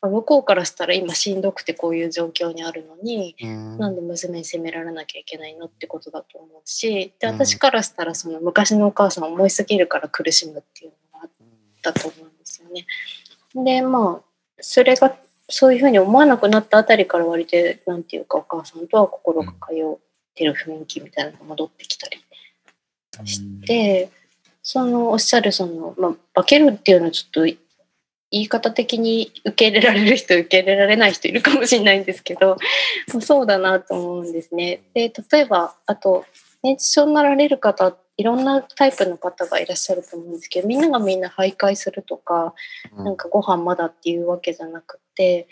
[0.01, 11.29] うん、向こうからしたら今しんどくてこういう状況にあるのに、うん、なんで娘に責められなきゃいけないのってことだと思うしで私からしたらその昔のお母さん思いすぎるから苦しむっていうのがあっ
[11.81, 12.85] たと思うんですよね。
[13.55, 15.15] でまあそれが
[15.49, 19.97] そういうふうに思わなくなったあたりから割と何て言うかお母さんとは心が通っ
[20.35, 22.17] てる雰囲気みたいなのが戻ってきたり
[23.25, 24.09] して、
[24.61, 27.57] そのおっしゃるその、まあ、化けるっていうのはちょっと言
[28.31, 32.57] い方的に受け入れられる人受け入れられない人いるかもしれないんですけど
[33.21, 34.81] そうだなと思うんですね。
[34.93, 36.25] で例えばあと
[36.63, 42.53] 認知症になられる方、いろんなタイプの方がいらっしゃると思うんですけど、みんながみんな徘徊するとか、
[42.95, 45.47] なんかご飯まだっていうわけじゃなくて、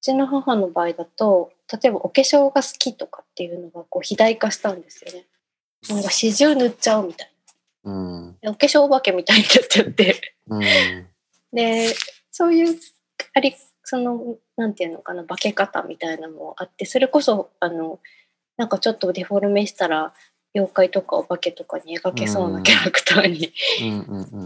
[0.00, 5.26] うちの母の場合だと、例えばお化粧が好きとかっていうのがこう肥大化したんですよね。
[5.88, 7.34] なんか始終塗っちゃうみたいな。
[7.84, 10.34] うん、お化粧お化けみたいになっちゃって。
[10.48, 10.60] うん、
[11.52, 11.94] で、
[12.30, 12.78] そういう、
[13.34, 18.00] あり、その、なんていうのかな、化け方みたいなのもあって、それこそ、あの、
[18.56, 20.14] なんかちょっとデフォルメしたら、
[20.54, 23.52] 妖怪とかお化けとかに描けそうなキャラクターに、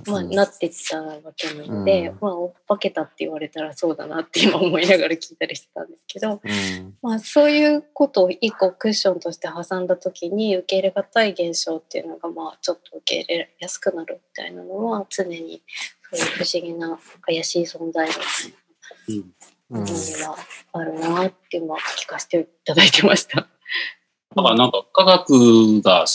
[0.06, 15.62] まあ、なっていったわけなので、うん、まあ、お化けたって言われたらそうだなって今思いながら聞いたりしてたんですけど、うん、まあ、そういうことを一個クッションとして挟んだ時に受け入れがたい現象っていうのが、まあ、ちょっと受け入れやすくなるみたいなのは常に
[16.10, 18.20] そういう不思議な怪しい存在みた
[19.12, 19.18] い
[19.70, 19.92] なものに
[20.22, 20.36] は
[20.72, 23.46] あるなって今聞かせていただいてました。
[24.36, 26.06] だからなんか科学が、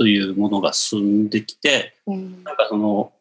[0.00, 3.12] というものが進んできて、うん、なんかその、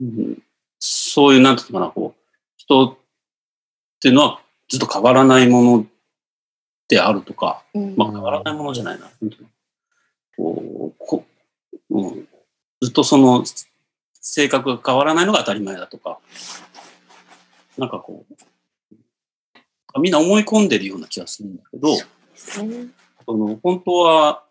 [0.00, 0.42] うん、
[0.80, 2.20] そういう、なんていうかな、こう、
[2.56, 2.96] 人っ
[4.00, 5.86] ていうのはずっと変わらないもの
[6.88, 9.08] であるとか、うん、まあ変わらないものじゃないな。
[10.36, 11.24] こうこ
[11.90, 12.28] うん、
[12.80, 13.44] ずっとその
[14.20, 16.18] 性格が変わらないのが当たり前だとか、
[17.78, 18.24] なんかこ
[19.94, 21.88] う、みんな思い込んでるような気がするんだけど、
[22.62, 22.88] ね。
[23.26, 24.44] その本当は、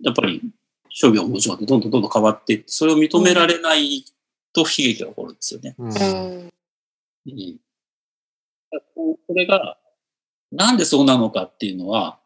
[0.00, 0.42] やっぱり
[0.90, 4.04] 商業もちろんどんどんどんどん変わっていって、それを認められない
[4.52, 5.74] と悲劇が起こるんですよね。
[5.78, 6.50] うん。
[7.26, 7.58] うん、
[9.26, 9.78] これが、
[10.50, 12.18] なんでそうなのかっていうのは、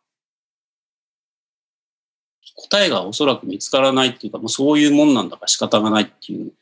[2.54, 6.52] 答えがおそらく見つからないっていうか、もうそういうもんなんだから仕方がないっていう、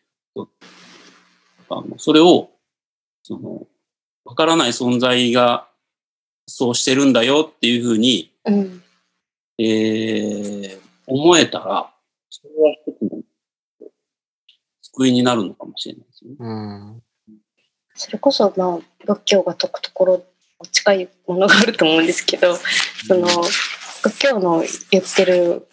[1.68, 2.50] あのそれを、
[3.22, 3.66] その、
[4.24, 5.69] わからない存在が
[6.50, 8.82] そうしてるんだよっていうふうにうん、
[9.58, 11.90] えー、思えたら、
[12.28, 13.22] それは一つの
[14.82, 16.34] 救いになるのかもしれないですね。
[16.38, 17.02] うん、
[17.94, 20.24] それこそ、まあ、仏教が説くところ
[20.72, 22.56] 近いものがあると思うんですけど、
[23.06, 23.26] その
[24.02, 25.66] 仏教の言ってる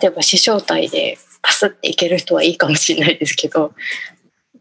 [0.00, 3.72] 例えば死生体でパスっていける人はいいかもしれないですけど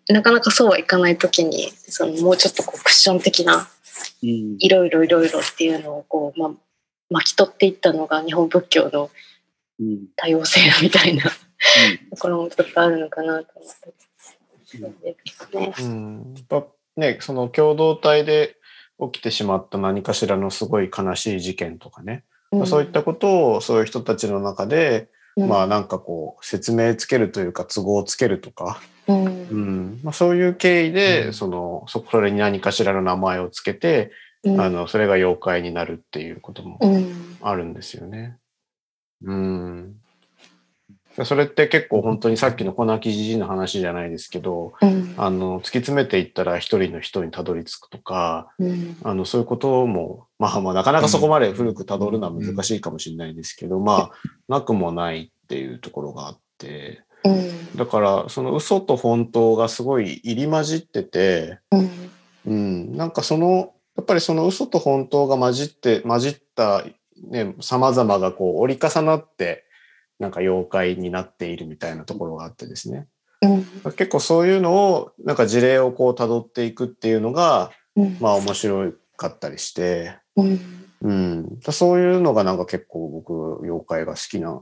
[0.07, 3.67] なかなかそうはいかない時にそのもうちょっとこうクッション的な
[4.21, 6.51] いろいろいろいろっていうのをこう、まあ、
[7.09, 9.09] 巻き取っていったのが日本仏教の
[10.15, 11.29] 多様性みたいな、と
[12.19, 13.93] ころもちょっとあるのかなと思って
[15.57, 15.73] ね。
[15.79, 16.35] うん、
[16.97, 18.55] ねその共同体で
[18.99, 25.09] 起きてしまった何かしらのすごい悲しい事件とかね、うん、そういったことをそういう人たちの中で、
[25.43, 34.11] うん、まあなんかこう説明つけるというか都合をつけるとか、うん、うん、まあ、そういう経緯で、そのそれに何かしらの名前をつけて
[34.43, 36.79] うん、あのそれが妖怪になるっていうことも
[37.41, 38.37] あるんですよね。
[39.21, 39.95] うん、
[41.23, 54.11] それって結構本当にさっきの粉木じじの話じゃないですけど、うん、あの突き詰めていったら一人の人にたどり着くとか、うん、あのそういうことも、まあ、まあなかなかそこまで古くたどるのは難しいかもしれないですけど、まあ
[54.47, 57.03] なくもないっていうところがあって。
[57.75, 61.59] だからその嘘と本当がすごい入り混じってて、
[62.45, 66.85] うん、なんかそのやっぱりその嘘と本当が混じって、混じった
[67.27, 69.65] ね、様々がこう折り重なって、
[70.19, 73.07] なんか妖怪になっているみたいなところがあってですね。
[73.41, 80.59] うん、結構そういうのを、なんか事例をこう辿っていくっていうのが、うん、まあ面白かったりして、うん、
[81.01, 84.61] うん、そういうのがなんか結構僕、妖怪が好きな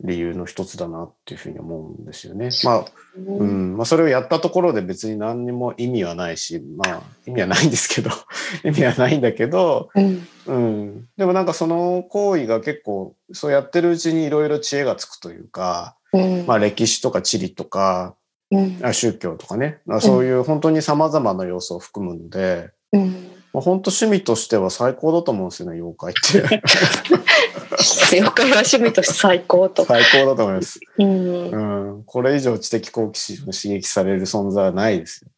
[0.00, 2.50] 理由の一つだなっていうふうに思うんですよね。
[2.64, 2.84] まあ、
[3.16, 8.10] うん、まあそれをやったところで別に何にも意味はないし、まあ意味はないんですけど、
[8.64, 18.14] 意味はないんだけど、うん、うん、でもなんかその行為が結構そうやってるうちにいろいろ知恵がつくというか、うん、まあ歴史とか地理とか、
[18.50, 26.60] うん、宗教とかね、そういう本当に様々な要素を含むので、うんまあ、本当趣味としては最高だと思うんですよね、妖怪って。
[28.12, 29.86] 妖怪は趣味として最高と。
[29.86, 30.78] 最高だと思います。
[30.98, 35.30] うん、うん、これ以上知的好奇心を刺激される存在はないですよ。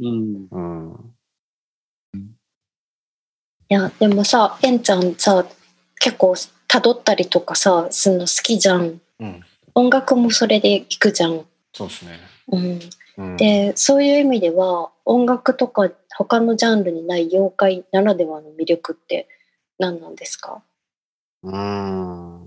[0.00, 0.48] うん。
[0.50, 2.34] うん、
[3.68, 5.46] いや、でもさ、えんちゃんさ、
[6.00, 6.32] 結構
[6.66, 9.00] 辿ったりとかさ、するの好きじゃん。
[9.20, 9.44] うん、
[9.76, 11.46] 音楽もそれで聴くじゃん。
[11.72, 12.18] そうですね。
[12.48, 12.80] うん。
[13.36, 19.28] でそういう意味では音楽とか他のジャンルにない妖怪ならではの魅力って
[19.78, 20.62] 何なんですか？
[21.42, 22.46] うん。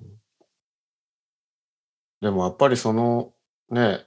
[2.22, 3.34] でもやっぱりその
[3.70, 4.05] ね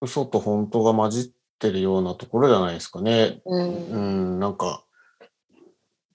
[0.00, 3.40] 嘘と本当が混じってるようなところじゃないですかね。
[3.46, 3.98] うん、う
[4.36, 4.84] んなんか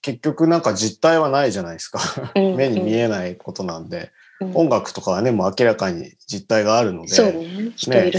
[0.02, 2.00] 結局なんか実態はないじゃないですか。
[2.34, 4.12] 目に見えないことなんで、
[4.54, 8.10] 音楽とかはね、もう明らかに実態があるので、ね。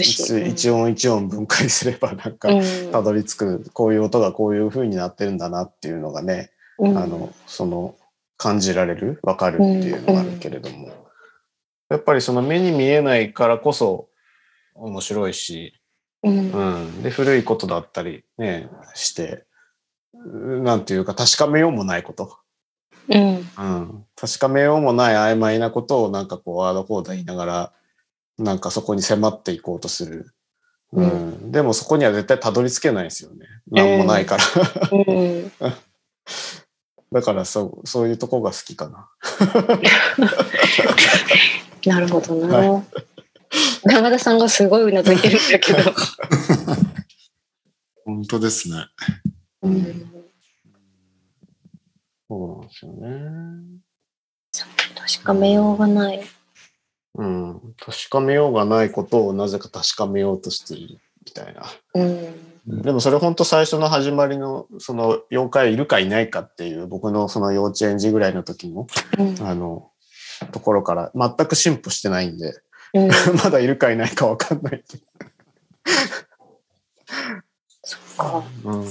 [0.41, 2.49] ね、一音一音分解すれば、なんか、
[2.91, 7.95] たどり着く、こういう音がこういう風になってるんだなっていうのがね、あの、その、
[8.37, 11.01] 感じられる、わかるっていうのがあるけれども、
[11.91, 14.07] やっぱりその目に見えないからこそ
[14.75, 15.73] 面白いし、
[16.23, 19.43] うん、うん、で古いことだったりねして
[20.13, 22.37] なんていうか確かめようもないこと、
[23.09, 27.73] うん、うん、確かめようもない曖昧なことをなんかこうワードコーダ言いながら
[28.37, 30.33] なんかそこに迫っていこうとする、
[30.93, 31.15] うん、う
[31.47, 33.47] ん、でもそこには絶対たどり着けないですよね。
[33.69, 34.43] 何もないから、
[37.11, 39.09] だからそうそういうとこが好きかな。
[41.85, 42.83] なるほどな、はい。
[43.83, 45.79] 長田さんがすごいうなずいてるんだけど。
[48.05, 48.85] 本当ですね。
[49.63, 50.20] うん。
[52.31, 53.81] そうなんですよね。
[54.95, 56.21] 確かめようがない。
[57.15, 57.59] うん。
[57.77, 61.63] 確かめようがないことをなぜか確かめようとしているみたいな。
[61.93, 62.83] うん。
[62.83, 69.91] でもそれ本当最初の始まりのその妖怪いるかいないかっていう僕のその幼稚園児ぐらいの時の、うん、あの
[70.53, 72.53] ところから全く進歩してないんで、
[72.93, 73.09] うん、
[73.43, 74.83] まだいるかいないか分かんない
[77.83, 78.43] そっか。
[78.63, 78.85] うん。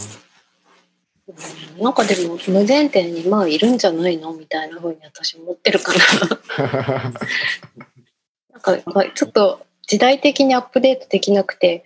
[1.79, 5.93] なんかでも無前提にまあいるんじゃないのみたいなふうに私思ってるか
[6.57, 7.13] な。
[8.53, 11.85] なんかちょっと時代的にアップデートできなくて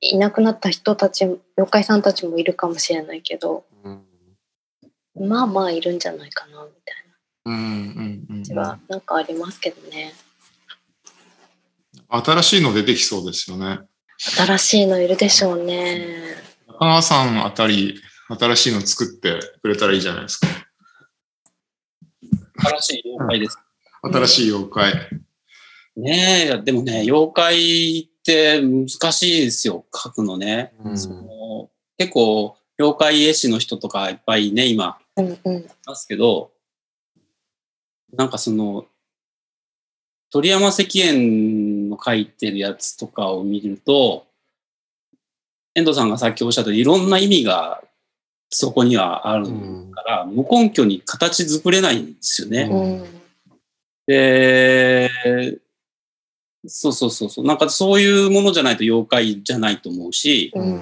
[0.00, 1.40] いなくなった人たち妖
[1.70, 7.04] 怪さんたちもいるかもしれないけど、うん、まあまあいるんじゃないかなみたい
[7.44, 10.14] な感じはなんかありますけどね。
[12.08, 13.80] 新しいの出てきそうですよね。
[14.18, 16.06] 新しいのいるでしょうね。
[16.68, 20.46] 中川さんあたり、新しいの作ってくれたらいいじゃないですか。
[22.56, 23.58] 新しい妖怪です。
[24.02, 24.92] 新しい妖怪。
[25.96, 30.72] ねえ、でもね、妖怪って難しいですよ、書くのね。
[30.84, 36.52] うん、その結構、妖怪絵師の人とかいっぱいね、今、うんうん、ますけど、
[38.12, 38.86] なんかその、
[40.30, 44.26] 鳥山石燕の書いてるやつとかを見ると、
[45.74, 47.82] 遠藤さんがさっきおっしゃったいろんな意味が
[48.54, 52.68] そこにはあるから、うん、無根拠に形作れないんですよね。
[52.70, 53.04] うん、
[54.06, 55.10] で、
[56.66, 60.80] そうそうそうそう、なんかそういうものじゃないと妖怪じゃないと思うし、うん、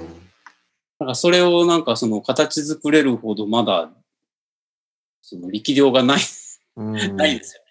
[0.98, 3.90] なんかそれをなんかその形作れるほどまだ
[5.22, 6.20] その力量がない、
[6.76, 7.62] ないですよ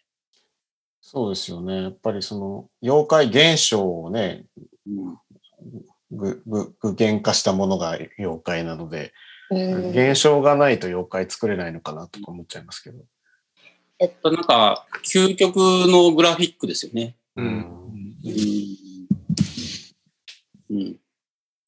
[1.11, 1.81] そうですよね。
[1.81, 4.45] やっぱりその、妖怪現象をね、
[6.11, 9.11] ぐ、ぐ、具現化したものが妖怪なので、
[9.49, 12.99] 現象がないと妖怪作れないのかなとか思っちゃいますけど。
[13.97, 17.15] えっと、なんか、究極のグラフィックですよね。
[17.35, 17.45] うん。
[17.45, 18.79] うん。
[20.71, 20.99] うん、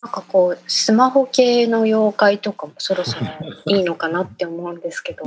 [0.04, 3.26] なんかこう、スマホ系の妖怪とかもそろそろ
[3.66, 5.24] いいのかなって思うんですけど、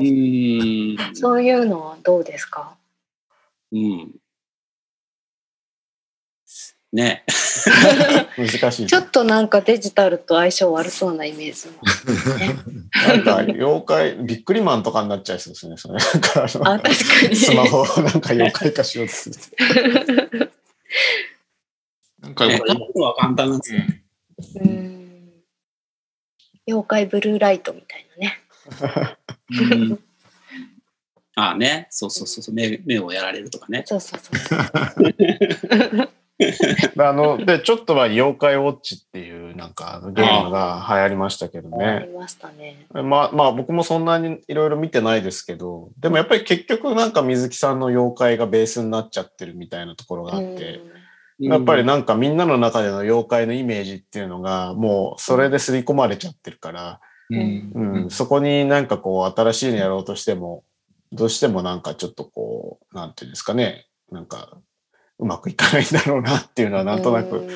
[1.14, 2.76] そういうのはどうですか？
[3.72, 4.14] うん。
[6.95, 7.24] ね。
[8.38, 8.86] 難しい。
[8.86, 11.74] ちょっとなんかデジタルと相性悪そうなイメージ、ね。
[13.09, 15.76] なんか妖怪、ビックリマンとかになっちゃいそうですね。
[15.76, 17.36] それなんかあ確かに。
[17.36, 19.36] スマホをなんか妖怪化しようとする。
[22.20, 23.82] なんか、は簡単なんですよ。
[24.62, 25.32] うん。
[26.66, 28.40] 妖怪ブルーライトみたいなね。
[29.51, 29.99] うん
[31.36, 33.82] ああね、そうそうそう目、目をやられるとかね。
[33.86, 36.09] そうそうそう。
[36.99, 41.87] あの、で、ちょっとは妖怪ウォッチっていうなんかゲームが流行りましたけどね。
[41.87, 42.87] ありましたね。
[42.93, 50.80] まあまあ僕もそんなにいろいろ見てないですけど、でもやっぱり結局なんか水木さんの妖怪がベースになっちゃってるみたいなところがあって、
[51.39, 60.64] やっぱりなんかみんなの中での妖怪のイメージっていうのがもうそれで刷り込まれちゃってるから、うん、うん、そこになんかこう新しいのやろうとしても、
[61.12, 64.59] どうしてもなんかちょっとこう、なんていうんですかね、なんか
[65.18, 67.48] うまくいかないんだろうなっていうのはなんとなく、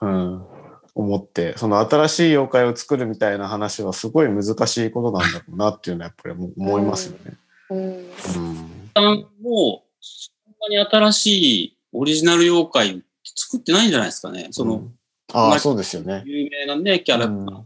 [0.00, 0.46] うん、
[0.94, 7.36] 思って、その新しい妖怪を作るみたいな話はすごい難しいことなんだろうなっていうのはやっぱり思いますよね。
[7.70, 7.78] うん。
[7.78, 10.72] うん、もう、そん。
[10.72, 13.90] なに新しいオリジナル妖怪作ってないん。
[13.90, 14.48] じゃないですかね。
[14.50, 14.94] その、うん、
[15.32, 16.22] ああ、そうですよね。
[16.26, 17.62] 有名なね、キャラクター。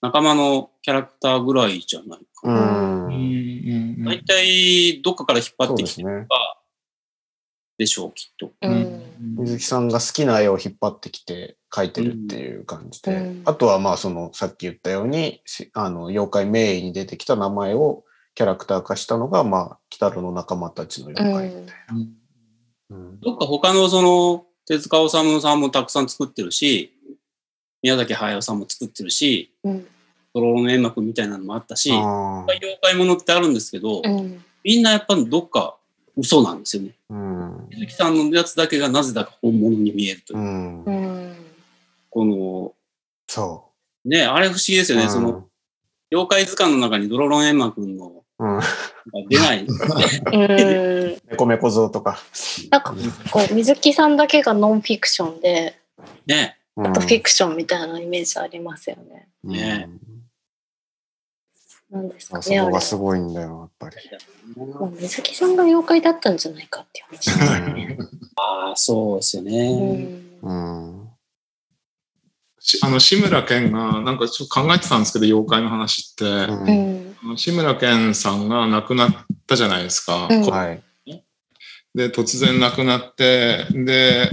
[0.00, 3.08] 仲間のキャラクターぐらいじゃないかな。
[4.04, 6.57] 大体どっかから引っ張ってきてるか
[7.78, 8.52] でしょう、きっと。
[9.36, 15.40] 水木さんが好きな絵を引っ張ってきて描いてるっていう感じで、うん、あとはまあそのさっき言ったように
[15.74, 18.04] あの妖怪名医に出てきた名前を
[18.34, 22.18] キャラクター化したのがまあ鬼太郎の仲間たちの妖怪みたいな。
[23.20, 26.94] どっか他のその、手塚治虫さんもたくさん作ってるし、
[27.82, 29.86] 宮崎駿さんも作ってるし、うん。
[30.34, 35.77] ドローン煙幕みたいなのもあったし、妖怪ものってあるんですけど、うん、みんなやっぱどっか
[36.18, 36.90] 嘘なんですよね。
[37.10, 40.38] うん、鈴木さんのやつだけがなぜだか本物に見えるという。
[40.38, 41.36] うん、
[42.10, 42.72] この、
[43.28, 43.64] そ
[44.04, 44.08] う。
[44.08, 45.08] ね、あれ不思議ですよね。
[45.08, 45.46] その、
[46.10, 48.24] 妖怪図鑑の中にドロロンエンマ君の、
[49.28, 49.66] 出ない。
[51.30, 52.18] 猫猫像とか。
[52.70, 52.94] なんか、
[53.30, 55.78] こう、水木さんだけがノンフィクションで、
[56.26, 56.56] ね。
[56.76, 59.28] あとフィクションみたいなイメージありますよね。
[59.42, 59.88] ね。
[61.90, 62.42] なんですかね。
[62.42, 63.96] そこがすごいんだよ、やっぱり。
[64.56, 67.98] もう水木さんが妖怪だったんじゃないかって話ですよね。
[68.36, 70.08] ああ、そうですよね。
[70.42, 71.08] うん。
[72.82, 79.12] あの、志村けんが、なんかちょっと考えてたんですけど、妖怪の話って、うん、志村けんさんが亡くなっ
[79.46, 80.28] たじゃないですか。
[80.30, 80.82] うん、はい。
[81.94, 84.30] で、突然亡くなって、で、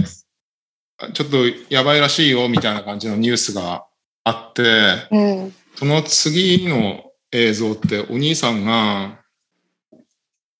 [1.14, 1.38] ちょっと
[1.70, 3.86] やばいらしいよ、みたいな感じのニュースが
[4.24, 9.20] あって、うん、その次の映像ってお兄さんが、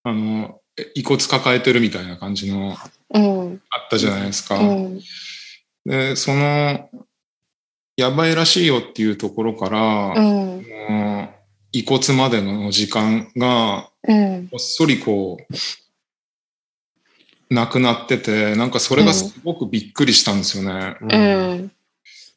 [0.02, 0.60] あの、
[0.94, 2.76] 遺骨抱えてるみたいな感じの、
[3.14, 4.58] うん、あったじゃないですか。
[4.58, 5.00] うん、
[5.84, 6.90] で、その、
[7.96, 11.28] やばいらしいよっていうところから、うん、
[11.72, 15.54] 遺骨までの時間が、こっそりこう、
[17.54, 20.96] なくなってて、なんかそれがすごくびっくりしたんですよね。
[21.00, 21.06] う
[21.64, 21.72] ん、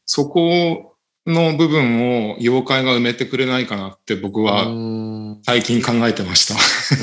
[0.06, 0.96] そこ
[1.30, 4.66] の部分を妖怪が埋めてくれないかなって僕は
[5.44, 6.56] 最近考えてました。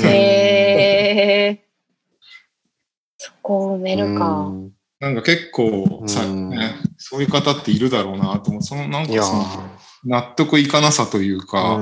[0.07, 1.63] へ
[3.17, 4.51] そこを埋めるか。
[4.99, 8.63] なんか結構さ、ね、そういう方っているだろうなと思う。
[8.63, 9.45] そのなんかその
[10.05, 11.77] 納得いかなさというか、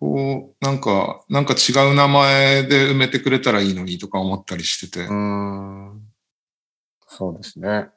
[0.00, 5.06] こう、なんか、なんか違う名前で埋めてくれたらいいのにとか思ったりしてて。
[7.08, 7.90] そうですね。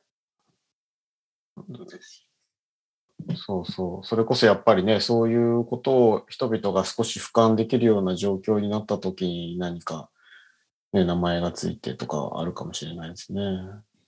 [3.36, 4.06] そうそう。
[4.06, 10.10] それこそやっぱりね、そういうことを人々が少し俯瞰できるような状況になった時に何か、
[10.94, 13.42] ね、名前がついてとかあるかもしれないですね。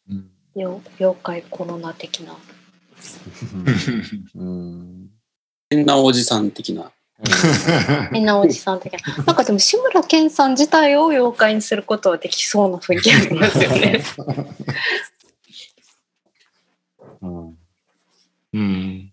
[0.09, 0.82] うん、妖
[1.22, 2.36] 怪コロナ的な。
[4.36, 5.09] うん。
[5.69, 6.91] 変なおじさん的な。
[8.11, 8.99] 変なおじさん的な。
[9.24, 14.03] なんかでも志村けんさん自体を妖怪にすることはできそうな雰囲気ありますよね。
[17.22, 17.57] うん。
[18.53, 19.11] うん。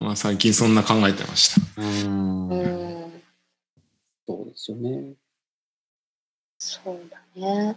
[0.00, 1.82] まあ最近そんな考えてました。
[1.82, 3.22] うん。
[4.26, 5.14] そうですよね。
[6.58, 7.76] そうだね。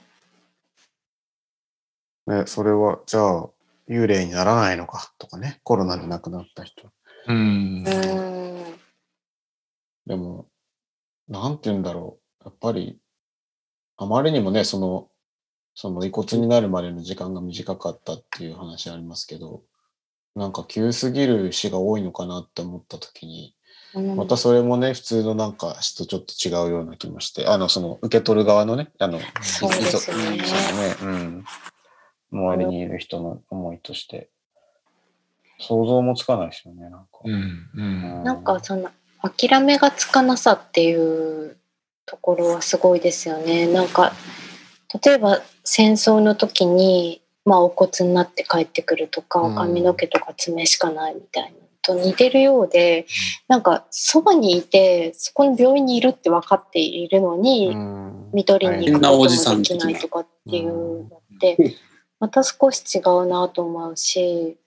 [2.26, 3.50] ね、それは、じゃあ、
[3.90, 6.90] 幽霊にならないのかとかね、コロナで亡くなった人。
[7.28, 7.84] うん。
[10.06, 10.48] でも、
[11.28, 12.46] なんて言うんだろう。
[12.46, 13.00] やっぱり、
[13.98, 15.10] あまりにもね、その、
[15.76, 19.64] その遺骨になるまでの時間が短かったっていう話ありますけど、
[20.36, 23.56] なんか急すぎる死が多いのかなって思った時に、
[24.16, 30.38] またそれもね、普通のなんか死とちょっと違うような気もして、あの、その受け取る側のね、あの、そうですね。
[30.38, 30.46] ね、
[31.02, 31.46] うん。
[32.32, 34.30] 周りにいる人の思いとして、
[35.60, 37.08] 想像もつかないですよね、なんか。
[37.24, 38.90] うんうん、なんかその、
[39.22, 41.58] 諦めがつかなさっていう
[42.08, 43.68] ところはすごいですよね。
[43.68, 44.14] なんか、
[45.04, 51.50] 例えば戦争の時に、まあ、お骨になって帰ってくるとか、髪の毛とか爪しかないみたいな
[51.84, 53.06] と似てるようで、
[53.48, 57.76] なんかそばにいてそこの病院にいるって分かっているのに、
[58.34, 61.58] 見取りに行くこともできないとかっていうのって
[62.20, 64.58] また少し違うなと思うし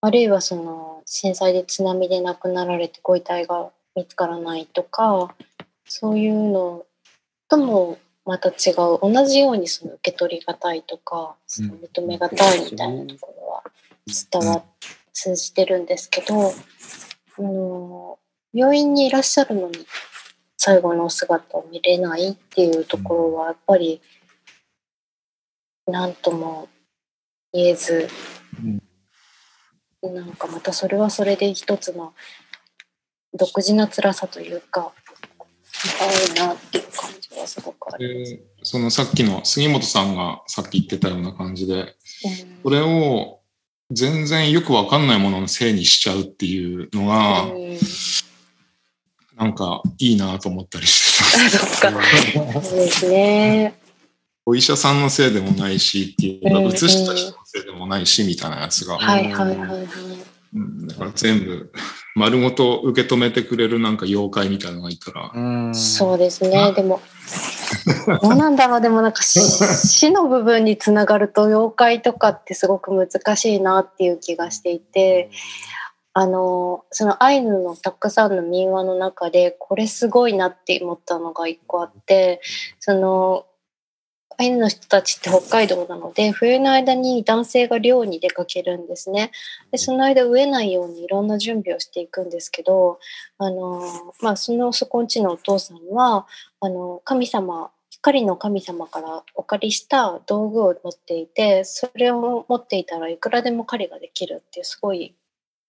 [0.00, 5.34] あるいはその震災で津波で亡くなられてご遺体が見つからないとか
[5.86, 6.84] そういうの
[7.48, 7.98] とも
[8.30, 9.00] また違う。
[9.02, 13.62] 同じようにその受け取りがたいとかその認めがたいみたいなところは
[14.06, 14.62] 伝わ
[15.12, 16.52] 通じてるんですけど、
[17.38, 18.20] あの
[18.54, 19.84] 病院にいらっしゃるのに
[20.56, 24.00] 最後のお姿を見れないっていうところはやっぱり
[25.88, 26.68] 何とも
[27.52, 28.08] 言えず、
[30.02, 32.14] うん、なんかまたそれはそれで一つの
[33.34, 34.92] 独自な辛さというか
[36.00, 41.88] あるなっていう感じはすごくあります、えー、そのさっきの杉本さんがさっき言ってたような感じで、うん、
[42.62, 43.40] これを
[43.90, 47.48] 全然よくわかんないもののせいにしちゃうっていうのが、
[49.36, 52.62] なんかいいなと思ったりしてそっか。
[52.62, 53.74] そうですね。
[54.46, 58.96] お医者さんのせいでもないしっていうか、写した人のせいでもないしみたいなやつが。
[58.96, 59.88] はいはいはいはい。
[60.52, 61.72] だから全部
[62.16, 65.74] 丸ごと受け止めてくれるなんか妖怪みたいなのがいたら。
[65.74, 66.72] そうですね。
[66.72, 67.00] でも
[68.20, 75.30] どうなんだろうでもなんか 死の部分につながると妖怪とかってすごく難しいなっていう気がしていて
[76.12, 82.40] あのそのアイヌのたくさんの民話の中でこれすごいなって思ったのが一個あって
[82.80, 83.46] その
[84.40, 89.32] アイヌの人たちって北海道なので冬の間に男性が漁に出かけるんですね
[89.70, 92.98] でその間飢えないようにいろんな準備をしていくんですけど
[93.36, 93.82] あの、
[94.22, 96.26] まあ、そのそこんちのお父さんは
[96.60, 105.14] あの神様光の神様からお借りした道具を持っていてそれを持っていたらいくらでも狩りができるってすごい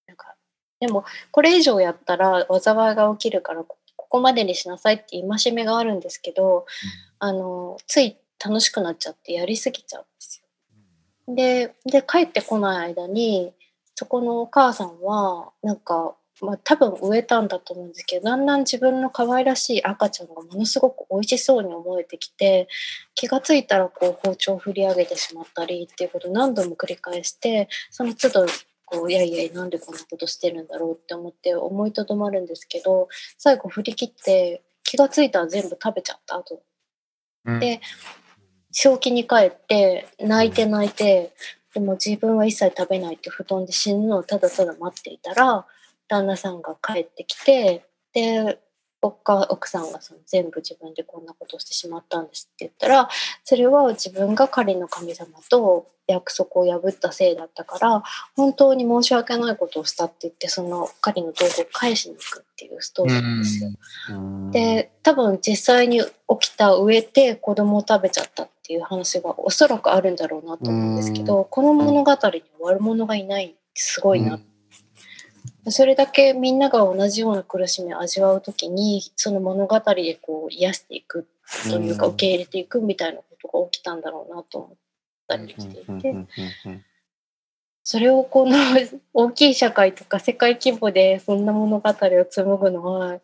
[0.07, 0.36] なんか
[0.80, 6.65] でもこれ以上やったら災いが起きるからここまでにしなさいって戒めがあるんですけど、
[7.19, 10.42] あのつい楽しくなっちゃってやりすぎちゃうんです
[11.28, 11.36] よ。
[11.36, 13.54] でで帰ってこない間に
[13.96, 22.68] そこのお母さんはなんか、まあ、多分植えたんだと思うんですけどだんだん自分の可愛らしい赤ちゃんがものすごく美味しそうに思えてきて
[23.14, 28.48] 気が付いたらこう包丁を振り上げてしまったりっていうことを何度も繰り返してその都度
[28.86, 36.62] こういやいやなんでこんなことしてるんだろうって思って思いとどまるんですけど最後振り切って気が付いたら全部食べちゃった後、
[37.46, 37.80] うん、で
[38.72, 41.34] 正気に帰って泣いて泣いて
[41.74, 45.65] でも自分は一切食べないって布団で死ぬのをただただ待っていたら
[46.07, 48.59] 旦那さんが帰ってきてで
[49.01, 53.09] 奥さんがその全部自分でこんなことをしてしまったんですって言ったら
[53.43, 58.03] それは自分が狩りの神様と約束を破ったせいだったから
[58.36, 63.72] 本当に申し訳ないことをしたって言ってその狩りの道具を返しに行くっていうストーリーなんですよ。
[64.51, 66.07] で多分実際に起
[66.39, 68.43] きた植えて子供を食べちゃった。
[68.43, 74.38] っていう話がおそらくあるんだろうなと思うんですけどこの物語に悪者がいないすごいな。
[74.38, 74.39] っ
[75.65, 81.28] てそれだけみんなが同じような苦しみを味わう時にその物語でこう癒していく
[81.69, 84.78] というか受け入れていくみたいなことが起きたんだろうなと思っ
[85.28, 86.15] たりしていて
[87.84, 88.55] それをこの
[89.13, 93.19] 大きい社会とか世界規模でそんな物語を紡ぐのは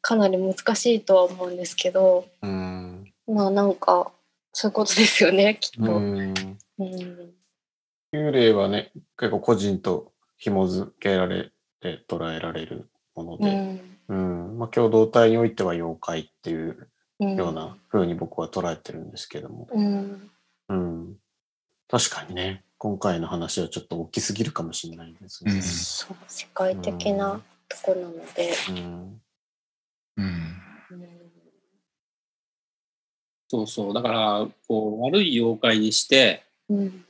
[0.00, 4.12] かなり難しいとは思うんですけど、うん、まあなんか
[4.52, 5.96] そういうことですよねきっと。
[5.96, 6.34] うん、
[8.12, 16.88] 幽霊はね結構個人と紐付けられて捉えられるもので、うん、うん、まあ、共同体においては妖怪っていう
[17.18, 20.30] ような風に僕は捉えてるんですけども、うん、
[20.68, 21.16] うん、
[21.88, 25.60] 確かにね今回の話はちょっと大きすぎるかもしれないですね。
[25.62, 28.52] そう世界的なとこなので。
[30.16, 30.60] うん
[33.50, 33.94] そうそう。
[33.94, 37.04] だから、こう、悪い妖怪にして、うん、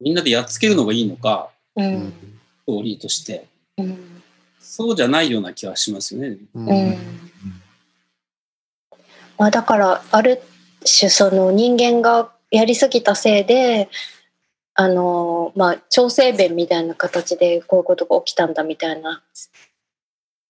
[0.00, 2.12] みんなでやっつけるのがいいのか、うん、
[2.62, 4.22] ストーリーとして、うん、
[4.60, 6.36] そうじゃないような気はしますよね。
[6.54, 6.96] うん。
[9.36, 10.40] まあ、だからある
[10.84, 13.88] 種その人間がやりすぎたせいで
[14.74, 19.24] あのまあ調整弁みたいな形でこういうことが起きたんだみたいな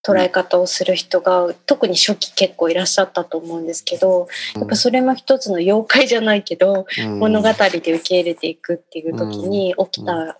[0.04, 4.26] 捉え方をする人が特に初期結構いらっしゃったと思うんですけど
[4.56, 6.86] やっぱそれも一つの妖怪じゃないけど、
[7.18, 10.38] 物語で受け入れていくっていう時に起きた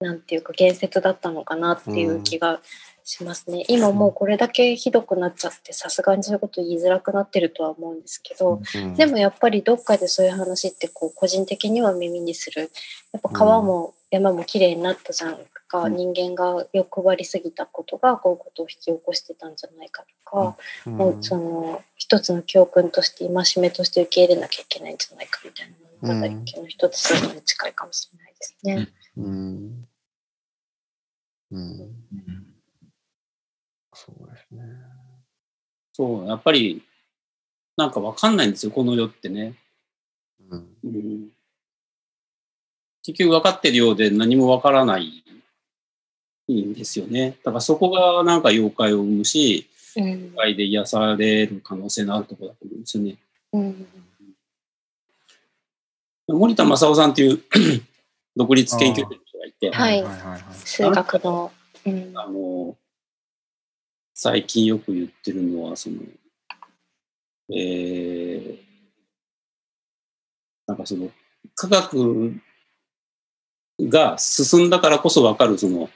[0.00, 2.60] なんていうか言説だったのかなっていう気が
[3.04, 3.64] しますね。
[3.68, 8.60] 今もうこれだけひどくなっちゃってさすがにそういうこと言いづらくなってるとは思うんですけど、
[8.96, 12.70] でもやっぱりどっかでそういう話ってこう個人的には耳にする。
[13.12, 15.38] やっぱ川も山も綺麗になったじゃん
[15.74, 20.56] か、人間が欲張りすぎたことがこういうことを引き起こしてたんじゃないかとか、
[20.88, 25.74] もうその一つの教訓として戒めとして受け入れなきゃいけないんじゃないかみたいな
[26.14, 28.88] 物語の一つそういうのに近いかもしれないですね。
[29.16, 29.88] うん
[34.54, 34.62] ね。
[35.92, 36.82] そう、やっぱり、
[37.76, 39.54] なんかわかんないんですよ、この世ってね。
[40.50, 40.76] うん。
[40.84, 41.28] うん、
[43.02, 45.24] 結局分かってるようで何もわからない
[46.52, 47.36] んですよね。
[47.44, 53.16] だからそこがなんか妖怪を生むし、妖怪で癒される可能性のあるところだと思うんですよね。
[53.52, 53.86] うん、
[56.28, 57.40] 森田正夫さんっていう
[58.36, 60.04] 独立研究者がいて、はい、
[60.64, 61.52] 数学の、
[61.86, 62.76] うん、あの
[64.14, 65.96] 最近よく言ってるのはその
[67.52, 68.56] えー、
[70.66, 71.10] なんかその
[71.54, 72.32] 科学
[73.80, 75.90] が進んだからこそ分かるその、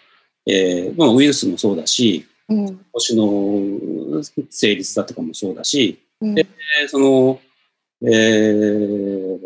[0.46, 6.46] えーまあ、ウイルスもそうだし、うん、星の成立だとかもそうだし、うん、で
[6.88, 7.40] その、
[8.02, 9.38] えー、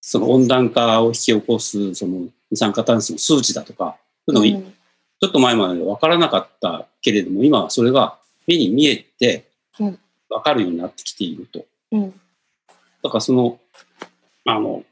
[0.00, 3.96] その温暖化を引き起こすその二酸化炭素の数値だとか、
[4.28, 4.64] そういうの、
[5.20, 9.48] ちょっと前まで分からなかったけれども、今はそれが目に見えて、
[10.28, 11.64] わかるようになってきていると。
[11.92, 12.20] うん、
[13.02, 13.58] だからその、
[14.44, 14.84] あの、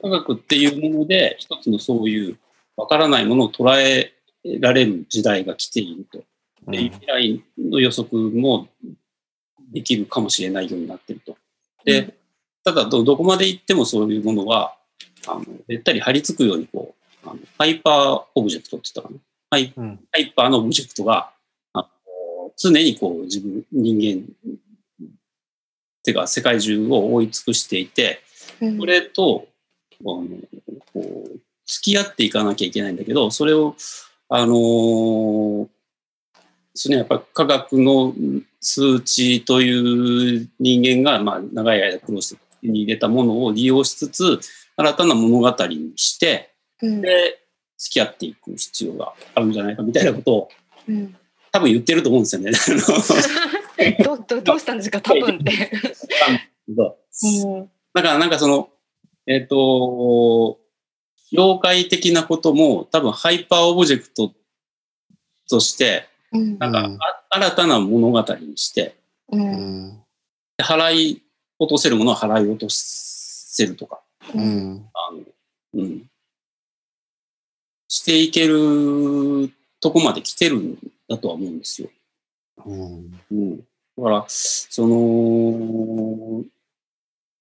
[0.00, 2.38] 科学っていうもので一つのそういう
[2.76, 4.12] わからないものを捉え
[4.60, 6.22] られる時代が来ていると。
[6.70, 8.68] で、未来の予測も
[9.72, 11.36] できるかもしれないようになっていると。
[11.84, 12.14] で、
[12.64, 14.76] ただど、どこまで行ってもそういうものは、
[15.26, 16.94] あの、べったり張り付くように、こ
[17.24, 19.20] う、あの hyperobject って言ったかな。
[19.50, 21.30] ハイ,、ハイパーのオブジェクトが、
[21.72, 24.26] あの常にこう、自分、人
[25.00, 25.08] 間、
[26.02, 28.20] てか世界中を覆い尽くしていて、
[28.78, 29.48] これと、
[30.00, 30.26] あの
[30.92, 33.74] こう付き合っていかなきゃいけないんだけど、それを、
[34.28, 35.68] あのー、
[36.74, 38.14] そのやっぱ科学の
[38.60, 44.40] 数値という人間が、まあ、長い間苦労してに入れたものを利用しつつ、
[44.76, 47.40] 新たな物語にして、うん、で、
[47.78, 50.48] 付き合っていく必要があるんじゃないかみたいなことを、
[50.88, 51.16] うん、
[51.52, 52.50] 多分言ってると思うんですよね。
[54.04, 55.70] どどどうしたんですか多分って。
[57.94, 58.70] だからなんかその、
[59.26, 60.58] えっ、ー、と、
[61.32, 64.32] 妖怪的なことも多分 hyperobject
[65.48, 66.90] として、なんか、
[67.30, 68.96] 新たな物語にして、
[69.30, 70.02] うん、
[70.60, 71.22] 払い
[71.58, 74.00] 落とせるものは払い落とせるとか、
[74.34, 75.20] うん、あの
[75.74, 76.07] うん、
[77.88, 80.78] していけるとこまで来てるん
[81.08, 81.88] だとは思うんですよ。
[82.64, 83.64] うん、うん、だ
[84.02, 86.44] から、その、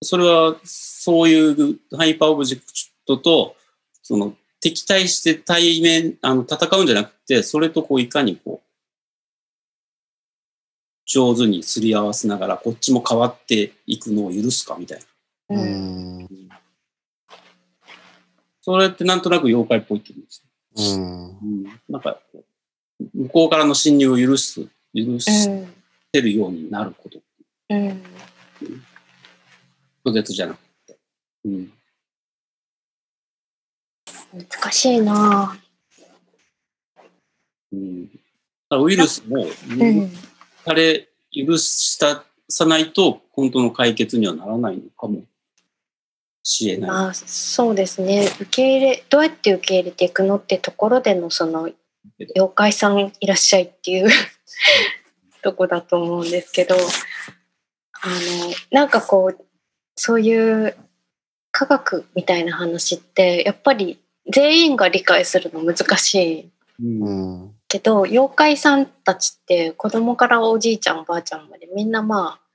[0.02, 3.56] それはそういう hyperobject と、
[4.02, 8.68] その敵対して対面、あの、戦うんじゃなくて、それとこういかにこう、
[11.06, 15.00] 上手にすり合わせながら、こっちも変わっていくのを許すかみたい
[15.50, 15.62] な。
[15.62, 16.47] うん。
[18.68, 21.00] それってなんとなく妖怪っぽいって言うんですよ。
[21.00, 21.38] うん。
[21.40, 22.20] うん、なんか、
[23.14, 24.60] 向こうからの侵入を許す、
[24.94, 25.68] 許し
[26.12, 27.18] てるようになること。
[27.70, 27.88] うん。
[27.88, 28.04] うん
[30.06, 30.98] 拒絶じゃなくて。
[31.46, 31.72] うん。
[34.34, 35.58] 難しいな
[37.72, 38.10] うん。
[38.72, 39.46] ウイルスも、
[40.66, 45.24] あれ、許したさないと、本当の解決にはならないのかも
[46.48, 46.90] しれない。
[46.90, 48.28] まあ、そうですね。
[48.40, 51.70] 受け入れ、どうやって受け入れていくのってところでの、その、
[52.36, 54.10] 妖怪さんいらっしゃいっていう
[55.44, 56.80] とこだと思うんですけど、あ
[58.08, 59.46] の、なんかこう、
[59.96, 60.76] そういう
[61.52, 64.00] 科学みたいな話ってやっぱり
[64.32, 66.52] 全員が理解するの難しい、
[66.84, 72.47] うん、けど妖怪さんたちって子供からおじいちゃんおばあちゃんまでみんなまあ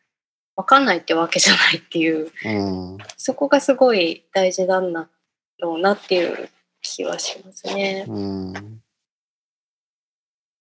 [0.57, 5.09] 分かんないってわけじゃないっていう、うん、そこがすごい大事なんだ
[5.59, 6.49] ろうなっていう
[6.83, 8.05] 気はしますね。
[8.09, 8.83] うん、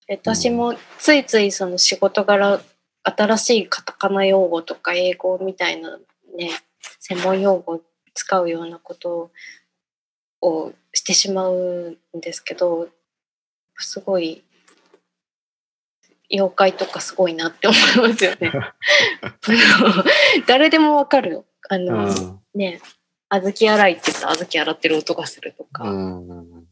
[0.07, 2.61] 私もついついその仕事柄
[3.03, 5.97] 新しいカタカナ用語とか英語みたいな
[6.37, 6.51] ね
[6.99, 7.81] 専門用語を
[8.13, 9.31] 使うようなこと
[10.41, 12.87] をしてしまうんですけど
[13.77, 14.43] すごい
[16.31, 18.51] 妖怪とかすごいなって思いますよね。
[20.47, 21.45] 誰でもわかるよ。
[21.69, 22.81] あの、うん、ね、
[23.29, 25.83] 小豆洗いって言ったら小豆洗ってる音がするとか。
[25.83, 26.27] うん、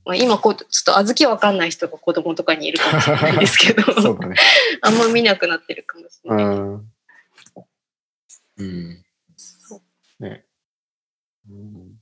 [0.05, 4.36] まあ、今こう、ちょっと小豆わかんない人が子供とかにいるかもしれないですけど、 ね、
[4.82, 6.45] あんま見なくなってるかもしれない。
[6.45, 6.91] うん。
[8.57, 9.05] うん
[10.20, 10.45] ね。
[11.49, 11.99] うん、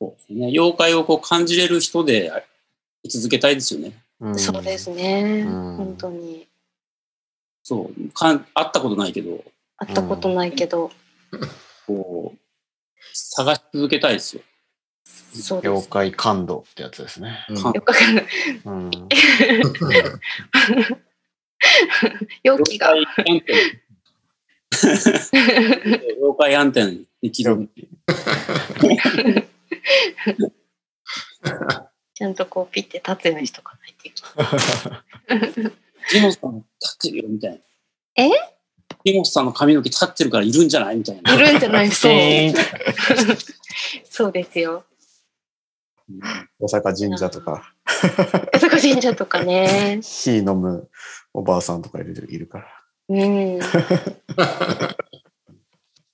[0.00, 0.46] そうですね。
[0.48, 2.32] 妖怪をこう感じれる人で
[3.04, 3.92] 居続けたいですよね。
[4.20, 5.44] うん、そうですね。
[5.44, 6.47] 本当に。
[7.68, 8.10] そう。
[8.14, 9.44] かん会ったことないけど。
[9.76, 10.90] 会ったことないけど。
[11.86, 12.38] こう、
[13.12, 14.42] 探し続けたいですよ。
[15.04, 17.44] そう妖怪感度ってやつですね。
[17.50, 18.26] 妖怪
[18.64, 19.06] 感度。
[22.42, 22.94] 容器が。
[22.94, 23.44] 妖
[26.38, 27.88] 怪アンテナにできるっていう。
[32.14, 34.22] ちゃんとこうピッて立つようにしとかないといけ
[35.58, 35.72] ない。
[36.10, 37.58] ジモスさん立ってるよみたいな。
[38.24, 38.30] え？
[39.04, 41.34] ジモスさんの髪の毛立ってるからいるんじゃないみたいな。
[41.34, 42.12] いるんじゃない そう。
[44.08, 44.84] そうですよ。
[46.58, 47.74] 大阪神社とか。
[48.52, 50.00] 大阪神社とかね。
[50.02, 50.88] 火飲む
[51.34, 52.66] おばあさんとかいるいるから。
[53.10, 53.58] うん。
[53.58, 53.60] い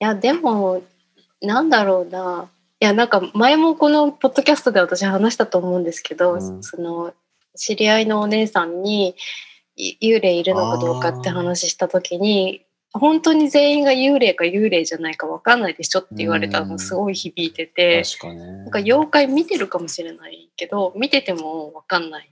[0.01, 0.83] や、でも、
[1.41, 2.51] なんだろうな。
[2.81, 7.15] いや、なんか前もこのポッドキャストで私話したと思うんですけど、うん、その、
[7.57, 9.15] 知り合いのお姉さんに
[9.77, 22.31] 幽霊いるのかどうかって話した時に、本当に全員が幽霊か幽霊じゃないか分かんないでしょって言われたのすごい響いてて、なんか妖怪見てるかもしれないけど見てても分かんない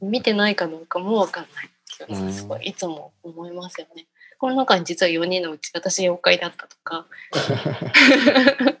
[0.00, 4.06] 見てないかどうかも分かんないすごいいつも思いますよね。
[4.38, 7.06] この中に実は4人のうち私妖怪だったとか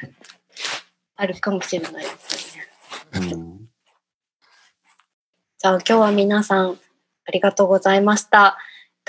[1.16, 2.62] あるかもしれないですね。
[3.32, 3.65] うん、
[5.66, 6.78] じゃあ今日は皆さん
[7.26, 8.56] ありがとうございました。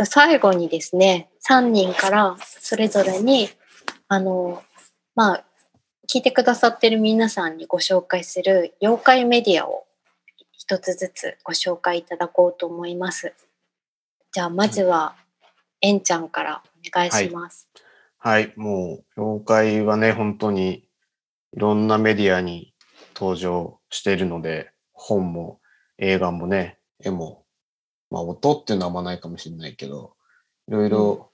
[0.06, 3.48] 最後にですね、3人からそれぞれに、
[4.08, 4.64] あの、
[5.14, 5.44] まあ、
[6.12, 9.86] 聞いてくださってる皆さんにご紹介する妖怪メディアを
[10.52, 13.36] 一つずつご紹介いただこうと思います。
[14.32, 15.16] じゃあ、まずは、
[15.82, 17.70] えんちゃんからお願いします。
[18.18, 20.90] はい、はい、もう、妖怪はね、本当に
[21.54, 22.74] いろんなメディアに
[23.14, 25.60] 登場しているので、本も
[25.98, 27.44] 映画もね、絵も、
[28.10, 30.14] まあ音っていうのはあんまないかもしれないけど、
[30.68, 31.32] いろいろ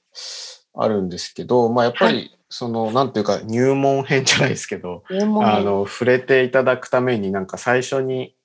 [0.74, 8.36] あるんですけど、うん、まあやっぱり、その、なんていうか入門編じゃないですけど、あの、触れていただくためになんか最初に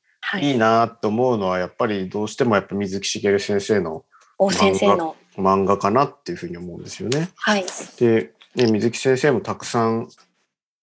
[0.40, 0.54] い。
[0.54, 4.04] いなと思うのは、やっぱりどうしてもやっぱ水木しげる先生の
[4.50, 5.16] 先生の。
[5.36, 7.30] 漫画かなっていうふうに思うんですよね。
[7.36, 7.64] はい。
[7.98, 10.08] で、ね、水木先生もたくさん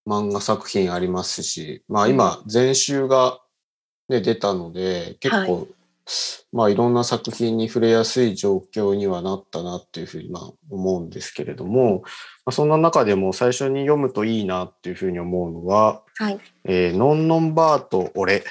[0.08, 3.40] 漫画作品ありますし、まあ今、全集が、
[4.10, 5.68] ね、出たので、結構、はい、
[6.52, 12.04] まあいろんな作品に触れやすい状況にはなったなっていうふうにまあ思うんですけれども、ま
[12.48, 18.44] あ、そんな中でも最初に読むといいなっていうふうに思うのは、はい、えー、ノンノンバーと俺。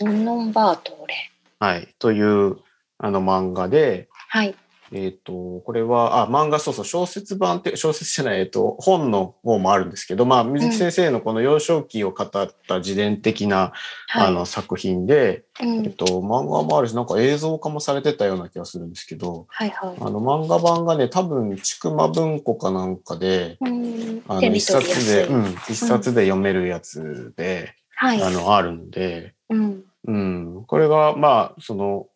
[0.00, 1.14] ノンノンバーと俺。
[1.58, 2.56] はい、という
[2.96, 4.54] あの漫画で、はい、
[4.92, 13.72] えっ、ー、と、これは、あ、漫画、そうそう、小説版って、小説じゃない、えっ、ー、と、本の方もあるんですけど、まあ、水木先生のこの幼少期を語った自伝的な、
[14.16, 19.96] うん、あの、作品で、はい、えっと、漫画もあるし、なんか映像化もされてたような気がするんですけど、はいはい。
[20.00, 32.06] あの、漫画版がね、多分、ちくま文庫かなんかで、うん、あの、一冊で、うん、一冊で読めるやつで、はい、あの、あるんで、うん、うん、これが、まあ、その、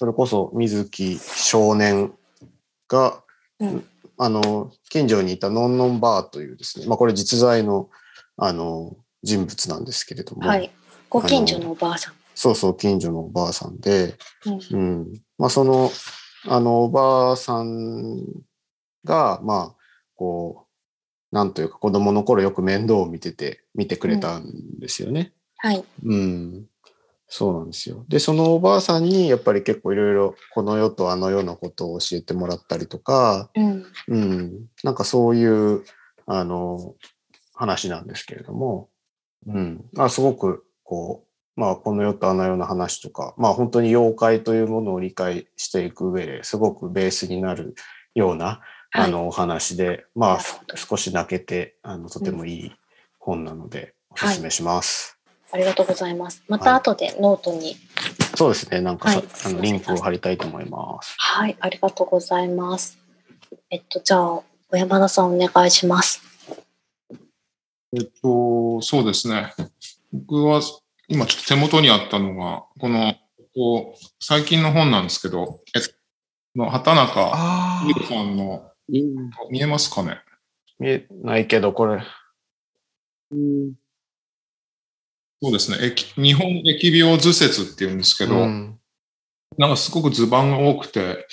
[0.00, 2.14] それこそ水木少年
[2.88, 3.22] が、
[3.58, 3.84] うん、
[4.16, 7.90] あの、近所にいたノンノンバーというですね、まあこれ実在の、
[8.38, 10.48] あの、人物なんですけれども。
[10.48, 10.70] はい。
[11.10, 12.14] ご近所のおばあさん。
[12.34, 15.22] そうそう、近所のおばあさんで、うん、うん。
[15.36, 15.90] まあその、
[16.46, 18.24] あの、おばあさん
[19.04, 19.82] が、まあ、
[20.16, 20.66] こ
[21.30, 25.34] う、なんというか子供の頃よく面倒を見てて、見てくれたんですよね。
[25.62, 25.84] うん、はい。
[26.04, 26.69] うん。
[27.32, 28.04] そうなんですよ。
[28.08, 35.84] で、そのおばあさんにやっぱり結構いろいろこの世とあの世のことを教えてもらったりとか、うん、うん、なんかそういう
[36.26, 36.96] あの
[37.54, 38.88] 話なんですけれども、
[39.46, 41.24] うん、まあ、すごくこ
[41.56, 47.76] う、まあ、この世とあの世の話とか、まあ、本当に妖怪というものを理解していく上ですごくベースになる
[48.16, 48.60] ような、
[48.92, 50.40] あのお話で、まあ、
[50.74, 52.72] 少し泣けてあのとてもいい
[53.20, 55.12] 本なのでおすすめします。
[55.12, 55.19] はい
[55.52, 56.42] ありがとうございます。
[56.48, 57.76] また後でノートに、はい、
[58.36, 58.80] そうですね。
[58.80, 61.14] なんか、はい、あのリンクを貼りたいと思います。
[61.18, 62.98] はい、ありがとうございます。
[63.70, 66.22] えっと、じゃあ、小山田さんお願いします。
[67.92, 69.52] えっと、そうですね。
[70.12, 70.60] 僕は
[71.08, 73.14] 今ちょっと手元にあったのが、この、
[73.52, 75.80] こう最近の本なんですけど、え
[76.56, 80.20] の畑中優さんの、見えますかね？
[80.78, 82.00] 見えないけど、これ。
[83.32, 83.72] うん
[85.42, 85.94] そうですね。
[86.16, 88.78] 日本疫病図説って言うんですけど、うん、
[89.56, 91.26] なんかすごく図版が多くて、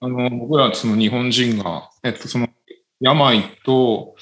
[0.00, 2.48] あの、僕らその日本人が、えっと、その
[3.00, 4.16] 病と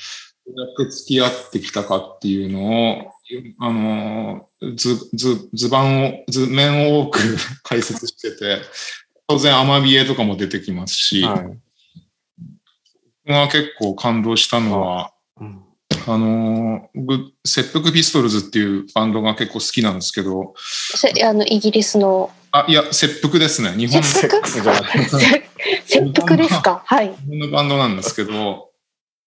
[0.46, 3.12] どうやって付き合ってきたかっていうのを、
[3.60, 7.20] あの、図、図、図版を、図面を多く
[7.62, 8.58] 解説してて、
[9.28, 11.36] 当然アマビエとかも出てきますし、は
[13.24, 15.69] い、が結構感動したのは、うん
[16.06, 20.54] あの、僕、切腹ピストルズっていうバンドが結構好きなんですけど。
[21.24, 22.30] あの、イギリスの。
[22.52, 23.72] あ、いや、切腹ですね。
[23.76, 24.02] 日本の。
[24.02, 24.46] 切腹？
[25.86, 26.82] 切腹ですか？
[26.84, 27.08] はい。
[27.08, 28.70] 日本のバンドなんですけど、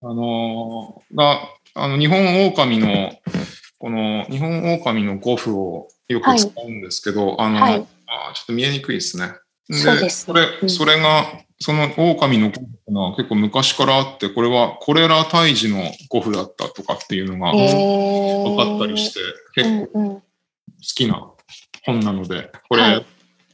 [0.02, 3.12] あの、が、あの、日本狼の、
[3.80, 9.34] この、日本狼のゴフをよく使うんですけど、はい、あの、はい、あ、ちょっと見えにくいですね。
[9.70, 11.26] で、そうです、それ、うん、それが、
[11.60, 19.20] その狼の古符が結構昔からあって、これはコレラ退治の古符だったとかっていうのが分かったりして、
[19.56, 20.22] 結構好
[20.82, 21.32] きな
[21.86, 23.06] 本なので、これ、はい、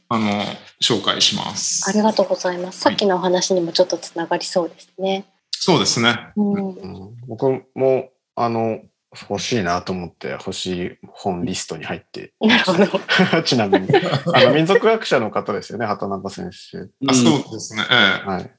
[0.08, 0.42] あの、
[0.80, 1.88] 紹介します。
[1.88, 2.80] ありがとうございます。
[2.80, 5.26] さっきのお話にもちょっとつながりそうですね。
[5.52, 6.32] そうですね。
[6.36, 8.80] うん、僕も、あの、
[9.12, 12.32] 欲しいなと思って欲しい本リストに入って。
[12.40, 13.00] なるほど。
[13.42, 13.88] ちなみに。
[14.32, 16.88] あの、民族学者の方ですよね、畑中先生。
[17.08, 17.82] あ、そうですね。
[17.90, 17.96] ええ、
[18.26, 18.50] はい。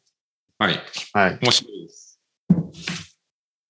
[0.60, 0.80] はい。
[1.14, 1.40] はい。
[1.42, 2.20] 面白いです。
[2.50, 2.56] あ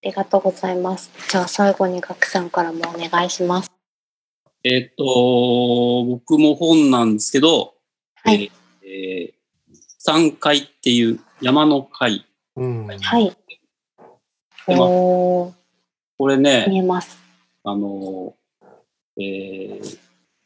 [0.02, 1.12] りがとうございます。
[1.30, 3.72] じゃあ最後に学さんからもお願いします。
[4.64, 7.76] えっ、と、僕も本なんですけど、
[8.24, 8.52] はい。
[8.84, 9.34] えー、
[10.00, 12.26] 山階っていう山の階。
[12.56, 13.38] うん、はい。
[14.68, 15.54] お
[16.22, 17.18] これね、見えます。
[17.64, 18.36] あの、
[19.18, 19.98] えー、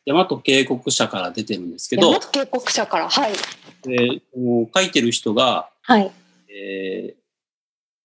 [0.05, 3.33] 大和渓谷社から出てるんですけど、大和渓谷社から、はい。
[3.81, 6.09] で、もう書いてる人が、はい。
[6.47, 7.15] え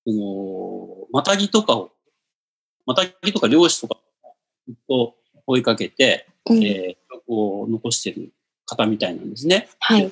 [0.04, 1.92] ー、その、またぎとかを、
[2.86, 4.00] またぎとか漁師とか
[4.88, 5.14] と
[5.46, 8.32] 追いかけて、うん、えー、を残してる
[8.66, 9.68] 方みたいなんですね。
[9.78, 10.10] はい。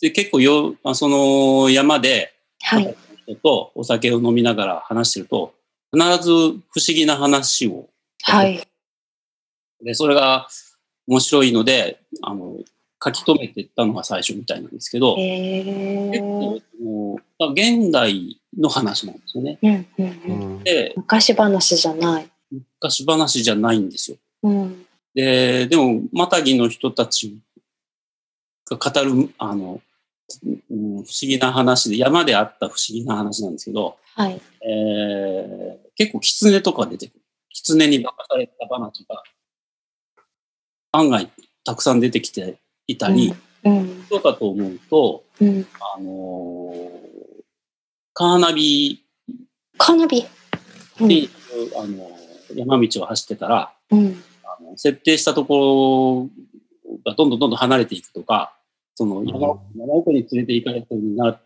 [0.00, 2.96] で、結構よ、その山で、はい。
[3.24, 5.54] 人とお酒を飲みながら話してると、
[5.94, 7.88] 必ず不思議な話を。
[8.22, 8.66] はい。
[9.82, 10.48] で、それが
[11.06, 12.58] 面白いので、あの、
[13.04, 17.20] 書き留めていったのが最初みたいなんですけど、結構
[17.52, 19.58] 現代の話なんですよね。
[19.62, 22.30] うんうんうん、で昔話じゃない。
[22.50, 24.16] 昔話じゃないんですよ。
[24.42, 27.36] うん、で、でも、マタギの人たち
[28.70, 29.80] が語る、あの、
[30.40, 34.40] 不思議な話で、山であった不思議な話なんですけど、はい。
[34.66, 37.20] えー、結構狐とか出てくる。
[37.50, 39.22] 狐に化かされた話が、
[40.92, 41.30] 案外
[41.64, 43.34] たくさん出てきていたり、
[43.64, 45.66] うん、どうかと思うと、うん、
[45.96, 47.42] あのー、
[48.12, 49.04] カーナビ
[49.78, 50.24] カーナビ、
[51.00, 51.10] うん、
[51.76, 52.10] あの
[52.54, 56.28] 山道を走ってたら、うん、あの設定したとこ
[56.94, 58.54] ろがどんどんどんどん離れていくとか、
[58.94, 61.40] その山,、山奥に連れて行かれるようになっ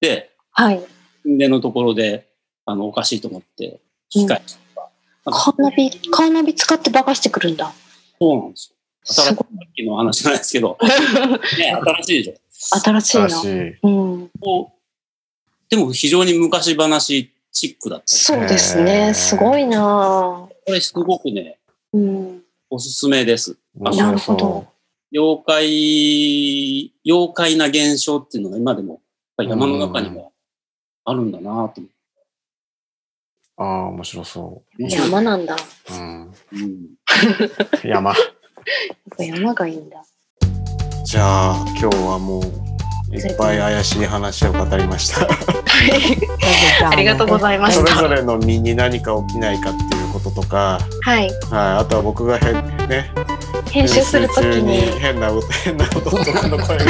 [0.00, 0.82] て、はい。
[1.24, 2.28] でのところで、
[2.66, 4.90] あの、おかしいと思って、引き返すとか。
[5.24, 7.72] カーナビ、カーナビ使って化かしてくるんだ。
[8.18, 8.74] そうなんですよ。
[9.06, 10.78] 新しい、さっきの話じゃないですけど。
[11.58, 12.78] ね、新しいでしょ。
[12.80, 13.42] 新しいな。
[13.82, 14.30] うん。
[15.68, 18.04] でも非常に昔話チックだった。
[18.06, 19.12] そうですね。
[19.14, 21.58] すごいなこれすごくね、
[21.92, 23.56] うん、おすすめです。
[23.76, 24.66] なるほど。
[25.12, 29.00] 妖怪、妖怪な現象っていうのが今でも
[29.38, 30.30] 山の中には
[31.04, 31.93] あるんだなと思って。
[33.56, 34.82] ああ、面白そう。
[34.82, 35.56] 山なんだ。
[35.90, 36.22] うん。
[36.22, 36.32] うん、
[37.84, 38.14] 山。
[39.18, 40.02] 山がいいんだ。
[41.04, 42.42] じゃあ、今日はもう、
[43.14, 45.28] いっぱい怪しい話を語りました。
[46.90, 47.94] ありがとうございました。
[47.94, 51.20] それぞれの身に何か起きないかっていうこととか、はい。
[51.20, 52.52] はい、あとは僕がへ
[52.88, 53.10] ね、
[53.70, 55.30] 編集するときに変な
[55.62, 56.84] 変な音とかの声が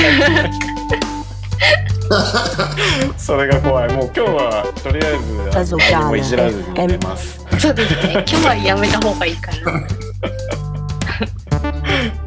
[3.17, 3.93] それが怖い。
[3.93, 5.11] もう今日はとりあ
[5.61, 7.45] えず何もいじらずに寝ます。
[7.59, 8.25] そうですね。
[8.29, 9.73] 今日はやめた方がいいかな。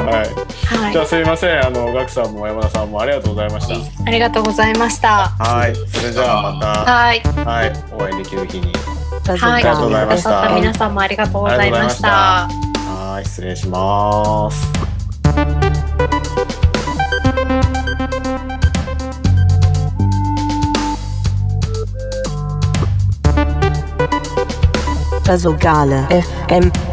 [0.04, 1.66] はい、はい、じゃあすみません。
[1.66, 3.76] あのガクさんも山田さんもありがとうございました。
[4.06, 5.30] ありがとうございました。
[5.38, 5.76] はい。
[5.76, 6.92] それじゃあまた。
[6.92, 7.22] はい。
[7.46, 7.74] はい。
[7.92, 8.74] お会いできる日に。
[9.28, 10.50] はい、ありがとうございました。
[10.56, 12.48] 皆さんもありがとうございました。
[13.08, 14.97] はい、失礼します。
[25.28, 26.87] Pasogale also FM